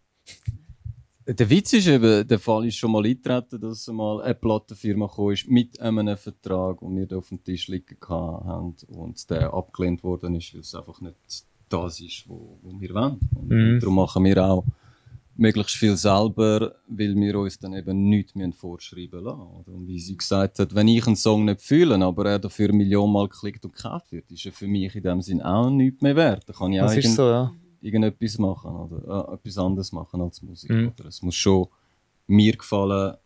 Der 1.29 1.51
Witz 1.51 1.73
ist 1.73 1.89
eben, 1.89 2.27
der 2.29 2.39
Fall 2.39 2.67
ist 2.67 2.77
schon 2.77 2.93
mal 2.93 3.05
eingetreten, 3.05 3.61
dass 3.61 3.87
mal 3.89 4.23
eine 4.23 4.35
Plattenfirma 4.35 5.07
gekommen 5.07 5.33
ist 5.33 5.49
mit 5.49 5.81
einem 5.81 6.17
Vertrag 6.17 6.81
und 6.83 6.97
wir 6.97 7.07
den 7.07 7.19
auf 7.19 7.29
dem 7.31 7.43
Tisch 7.43 7.67
liegen 7.69 7.97
haben 8.09 8.77
und 8.89 9.31
der 9.31 9.53
abgelehnt 9.53 10.05
worden 10.05 10.35
ist, 10.37 10.53
weil 10.55 10.61
es 10.61 10.75
einfach 10.75 11.01
nicht 11.01 11.17
das 11.69 12.01
ist, 12.01 12.29
wo, 12.29 12.59
wo 12.63 12.81
wir 12.81 12.95
wollen. 12.95 13.19
Und, 13.35 13.49
Mhm. 13.49 13.75
und 13.75 13.81
darum 13.81 13.95
machen 13.97 14.23
wir 14.25 14.45
auch 14.45 14.65
möglichst 15.39 15.77
viel 15.77 15.97
selber, 15.97 16.75
weil 16.89 17.15
wir 17.15 17.39
uns 17.39 17.59
dann 17.59 17.75
eben 17.75 18.09
nichts 18.09 18.35
mehr 18.35 18.51
vorschreiben 18.53 19.23
lassen. 19.23 19.41
Oder? 19.41 19.73
Und 19.73 19.87
wie 19.87 19.99
sie 20.01 20.17
gesagt 20.17 20.59
hat, 20.59 20.75
wenn 20.75 20.89
ich 20.89 21.07
einen 21.07 21.17
Song 21.17 21.45
nicht 21.45 21.61
fühle, 21.63 22.03
aber 22.05 22.25
er 22.31 22.39
dafür 22.39 22.69
eine 22.69 22.79
Million 22.79 23.13
Mal 23.13 23.29
geklickt 23.29 23.65
und 23.65 23.75
gekauft 23.75 24.13
wird, 24.13 24.31
ist 24.31 24.47
er 24.47 24.53
für 24.53 24.67
mich 24.67 24.95
in 24.95 25.03
dem 25.03 25.21
Sinn 25.23 25.43
auch 25.43 25.69
nichts 25.71 26.01
mehr 26.03 26.17
wert. 26.17 26.45
Da 26.49 26.53
kann 26.53 26.73
ich 26.73 26.81
auch 26.81 26.87
Das 26.87 26.97
ist 26.97 27.05
irgend- 27.05 27.17
so, 27.17 27.29
ja. 27.29 27.53
irgendetwas 27.83 28.39
machen 28.39 28.71
oder 28.77 29.29
äh, 29.31 29.35
etwas 29.35 29.59
anderes 29.59 29.93
machen 29.93 30.21
als 30.23 30.43
Musik. 30.43 30.71
Mhm. 30.71 30.93
Oder 30.99 31.09
es 31.09 31.21
muss 31.23 31.35
schon 31.35 31.67
mir 32.27 32.53
gefallen, 32.57 33.17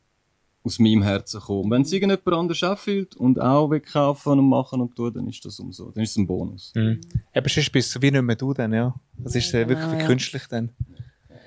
aus 0.62 0.78
meinem 0.78 1.02
Herzen 1.02 1.40
kommen. 1.40 1.70
Wenn 1.70 1.82
es 1.82 1.92
irgendjemand 1.92 2.36
anders 2.36 2.62
auch 2.62 2.76
fühlt 2.76 3.16
und 3.16 3.40
auch 3.40 3.70
will 3.70 3.80
kaufen 3.80 4.38
und 4.38 4.46
machen 4.48 4.82
und 4.82 4.94
tun, 4.94 5.10
dann 5.14 5.26
ist 5.26 5.42
das 5.42 5.58
umso. 5.58 5.90
Dann 5.90 6.02
ist 6.02 6.10
es 6.10 6.16
ein 6.18 6.26
Bonus. 6.26 6.72
Mhm. 6.74 7.00
Eben, 7.34 7.48
sonst 7.48 7.72
bist 7.72 7.94
du 7.94 8.02
wie 8.02 8.10
nicht 8.10 8.20
mehr 8.20 8.36
du 8.36 8.52
dann, 8.52 8.72
ja. 8.74 8.94
Das 9.16 9.34
ist 9.36 9.54
äh, 9.54 9.66
wirklich 9.66 9.78
Genau, 9.86 9.92
wie 9.96 10.00
ja. 10.02 10.06
künstlich 10.06 10.42
dann. 10.50 10.68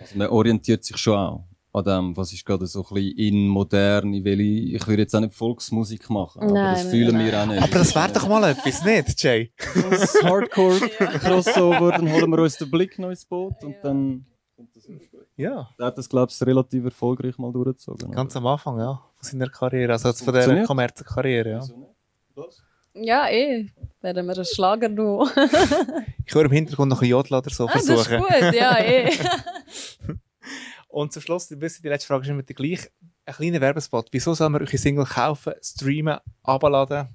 Also 0.03 0.17
man 0.17 0.27
orientiert 0.27 0.83
sich 0.83 0.97
schon 0.97 1.17
auch 1.17 1.45
an 1.75 1.83
dem, 1.85 2.15
was 2.17 2.31
ist 2.31 2.45
gerade 2.45 2.67
so 2.67 2.85
ein 2.87 2.93
bisschen 2.93 3.17
in 3.17 3.47
modern. 3.47 4.13
Ich, 4.13 4.23
will, 4.23 4.39
ich 4.41 4.85
würde 4.87 5.01
jetzt 5.01 5.15
auch 5.15 5.21
nicht 5.21 5.33
Volksmusik 5.33 6.07
machen, 6.09 6.43
aber 6.43 6.53
Nein, 6.53 6.73
das 6.75 6.83
nein, 6.83 6.91
fühlen 6.91 7.17
nein. 7.17 7.25
wir 7.25 7.41
auch 7.41 7.45
nicht. 7.47 7.63
Aber 7.63 7.71
das 7.73 7.95
wäre 7.95 8.11
doch 8.13 8.27
mal 8.27 8.43
etwas, 8.43 8.85
nicht, 8.85 9.23
Jay? 9.23 9.51
das 9.89 10.13
Hardcore-Crossover, 10.23 11.91
dann 11.97 12.11
holen 12.11 12.29
wir 12.29 12.39
uns 12.39 12.57
den 12.57 12.69
Blick 12.69 12.99
noch 12.99 13.09
ins 13.09 13.25
Boot 13.25 13.63
und 13.63 13.75
dann 13.81 14.25
kommt 14.55 14.75
das 14.75 14.87
wieder 14.87 14.99
gut. 15.11 15.25
Ja, 15.35 15.69
Der 15.79 15.87
hat 15.87 15.97
das, 15.97 16.07
glaube 16.07 16.31
ich, 16.31 16.45
relativ 16.45 16.83
erfolgreich 16.85 17.37
mal 17.39 17.51
durchgezogen. 17.51 18.07
oder? 18.07 18.15
ganz 18.15 18.35
am 18.35 18.45
Anfang, 18.45 18.77
ja. 18.77 19.01
Von 19.17 19.29
seiner 19.31 19.49
Karriere, 19.49 19.93
also 19.93 20.09
jetzt 20.09 20.23
von 20.23 20.31
der 20.33 20.43
Funktioniert. 20.43 20.67
Kommerzkarriere, 20.67 21.49
ja. 21.49 21.59
Wieso 21.61 21.75
nicht? 21.77 21.89
Was? 22.35 22.61
Ja, 22.93 23.27
eh. 23.29 23.67
Werden 24.01 24.25
wir 24.27 24.33
einen 24.35 24.45
Schlager 24.45 24.89
noch. 24.89 25.31
Ich 26.25 26.33
höre 26.33 26.45
im 26.45 26.51
Hintergrund 26.51 26.89
noch 26.89 27.01
ein 27.01 27.09
Jodel 27.09 27.37
oder 27.37 27.49
so 27.49 27.67
Ah, 27.67 27.73
das 27.73 27.83
ist 27.85 28.07
versuchen. 28.07 28.19
gut, 28.19 28.53
ja, 28.53 28.77
eh. 28.79 29.09
Und 30.87 31.11
zum 31.11 31.21
Schluss, 31.21 31.47
die 31.47 31.55
letzte 31.55 32.07
Frage 32.07 32.23
ist 32.23 32.29
immer 32.29 32.43
die 32.43 32.53
gleiche. 32.53 32.89
Ein 33.25 33.33
kleiner 33.33 33.59
Werbespot. 33.61 34.07
Wieso 34.11 34.33
soll 34.33 34.49
man 34.49 34.61
eure 34.61 34.77
Single 34.77 35.05
kaufen, 35.05 35.53
streamen, 35.61 36.19
abladen, 36.43 37.07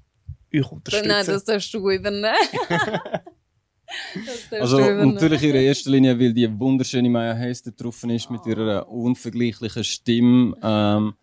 euch 0.53 0.71
unterstützen? 0.71 1.07
Nein, 1.07 1.25
das 1.25 1.43
darfst 1.45 1.73
du 1.73 1.89
übernehmen. 1.89 2.35
das 2.69 4.49
darfst 4.49 4.53
Also 4.53 4.77
du 4.77 4.83
übernehmen. 4.83 5.13
natürlich 5.13 5.43
in 5.43 5.55
erster 5.55 5.91
Linie, 5.91 6.19
weil 6.19 6.33
die 6.33 6.59
wunderschöne 6.59 7.09
Maya 7.09 7.33
da 7.33 7.71
drauf 7.71 8.03
ist 8.03 8.29
mit 8.29 8.45
ihrer 8.45 8.87
unvergleichlichen 8.89 9.83
Stimme. 9.83 10.55
Ähm, 10.61 11.13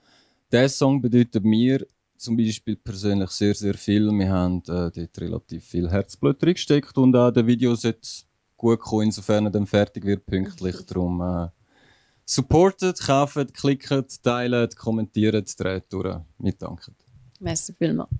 der 0.50 0.68
Song 0.68 1.00
bedeutet 1.02 1.44
mir 1.44 1.86
zum 2.18 2.36
Beispiel 2.36 2.76
persönlich 2.76 3.30
sehr, 3.30 3.54
sehr 3.54 3.74
viel. 3.74 4.10
Wir 4.10 4.30
haben 4.30 4.58
äh, 4.68 4.90
dort 4.90 5.20
relativ 5.20 5.64
viel 5.64 5.90
Herzblut 5.90 6.42
reingesteckt 6.42 6.96
und 6.98 7.14
auch 7.16 7.30
der 7.30 7.46
Video 7.46 7.74
sollte 7.74 8.08
gut 8.56 8.80
kommen, 8.80 9.06
insofern 9.06 9.46
er 9.46 9.50
dann 9.50 9.66
fertig 9.66 10.04
wird, 10.04 10.26
pünktlich. 10.26 10.76
Darum 10.86 11.20
äh, 11.20 11.48
supportet, 12.24 13.00
kauft, 13.00 13.54
klickt, 13.54 14.22
teilt, 14.22 14.76
kommentiert, 14.76 15.60
dreht 15.60 15.92
durch. 15.92 16.18
Wir 16.38 16.52
danken. 16.52 16.94
Merci 17.40 17.74
vielmals. 17.74 18.10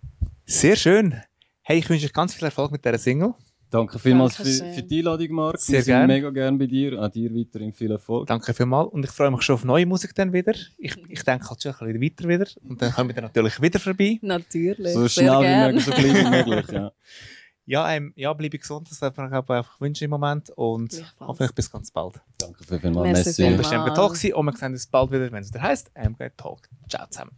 Sehr 0.45 0.77
schön. 0.77 1.21
Hey, 1.63 1.79
ich 1.79 1.89
wünsche 1.91 2.07
euch 2.07 2.13
ganz 2.13 2.35
viel 2.35 2.45
Erfolg 2.45 2.71
mit 2.71 2.85
dieser 2.85 2.99
Single. 2.99 3.35
Danke 3.71 3.99
vielmals 3.99 4.37
für, 4.37 4.45
für 4.45 4.83
die 4.83 4.99
Einladung, 4.99 5.33
Marc. 5.33 5.59
Sehr 5.59 5.79
Wir 5.79 5.83
sind 5.83 5.95
gern. 5.95 6.07
mega 6.07 6.31
gern 6.31 6.59
bei 6.59 6.67
dir. 6.67 7.03
Auch 7.03 7.09
dir 7.09 7.35
weiterhin 7.35 7.73
viel 7.73 7.91
Erfolg. 7.91 8.27
Danke 8.27 8.55
vielmals. 8.55 8.93
Und 8.93 9.05
ich 9.05 9.11
freue 9.11 9.31
mich 9.31 9.43
schon 9.43 9.55
auf 9.55 9.65
neue 9.65 9.87
Musik 9.87 10.15
dann 10.15 10.33
wieder. 10.33 10.55
Ich, 10.79 10.97
ich 11.09 11.23
denke 11.23 11.49
halt 11.49 11.63
schon 11.63 11.73
ein 11.73 11.99
bisschen 11.99 12.03
weiter 12.03 12.29
wieder. 12.29 12.47
Und 12.69 12.81
dann 12.81 12.93
kommen 12.93 13.11
wir 13.11 13.15
dann 13.15 13.25
natürlich 13.25 13.61
wieder 13.61 13.81
vorbei. 13.81 14.19
Natürlich. 14.23 14.93
So 14.93 15.09
schnell 15.09 15.41
wie 15.41 15.67
möglich, 15.67 15.85
so 15.85 15.91
klein 15.91 16.15
wie 16.15 16.31
möglich. 16.31 16.67
Ja. 16.73 16.93
Ja, 17.69 17.91
ähm, 17.93 18.13
ja 18.15 18.33
bleibe 18.33 18.59
gesund. 18.59 18.89
Das 18.89 19.01
darf 19.01 19.17
man 19.17 19.27
auch 19.27 19.49
einfach 19.51 19.81
wünschen 19.81 20.05
im 20.05 20.11
Moment. 20.11 20.51
Und 20.51 21.03
hoffentlich 21.19 21.53
bis 21.53 21.71
ganz 21.71 21.91
bald. 21.91 22.21
Danke 22.39 22.63
vielmals. 22.63 23.05
Merci 23.05 23.43
Merci. 23.43 23.43
Und 23.43 23.49
vielmals. 23.49 23.71
das 23.71 23.73
war 23.73 23.87
MG 23.87 23.95
Talk 23.95 24.39
und 24.39 24.47
wir 24.47 24.57
sehen 24.57 24.73
uns 24.73 24.87
bald 24.87 25.11
wieder, 25.11 25.33
wenn 25.33 25.43
es 25.43 25.49
wieder 25.53 25.63
heisst 25.63 25.91
MG 25.95 26.31
Talk. 26.37 26.69
Ciao 26.89 27.07
zusammen. 27.11 27.33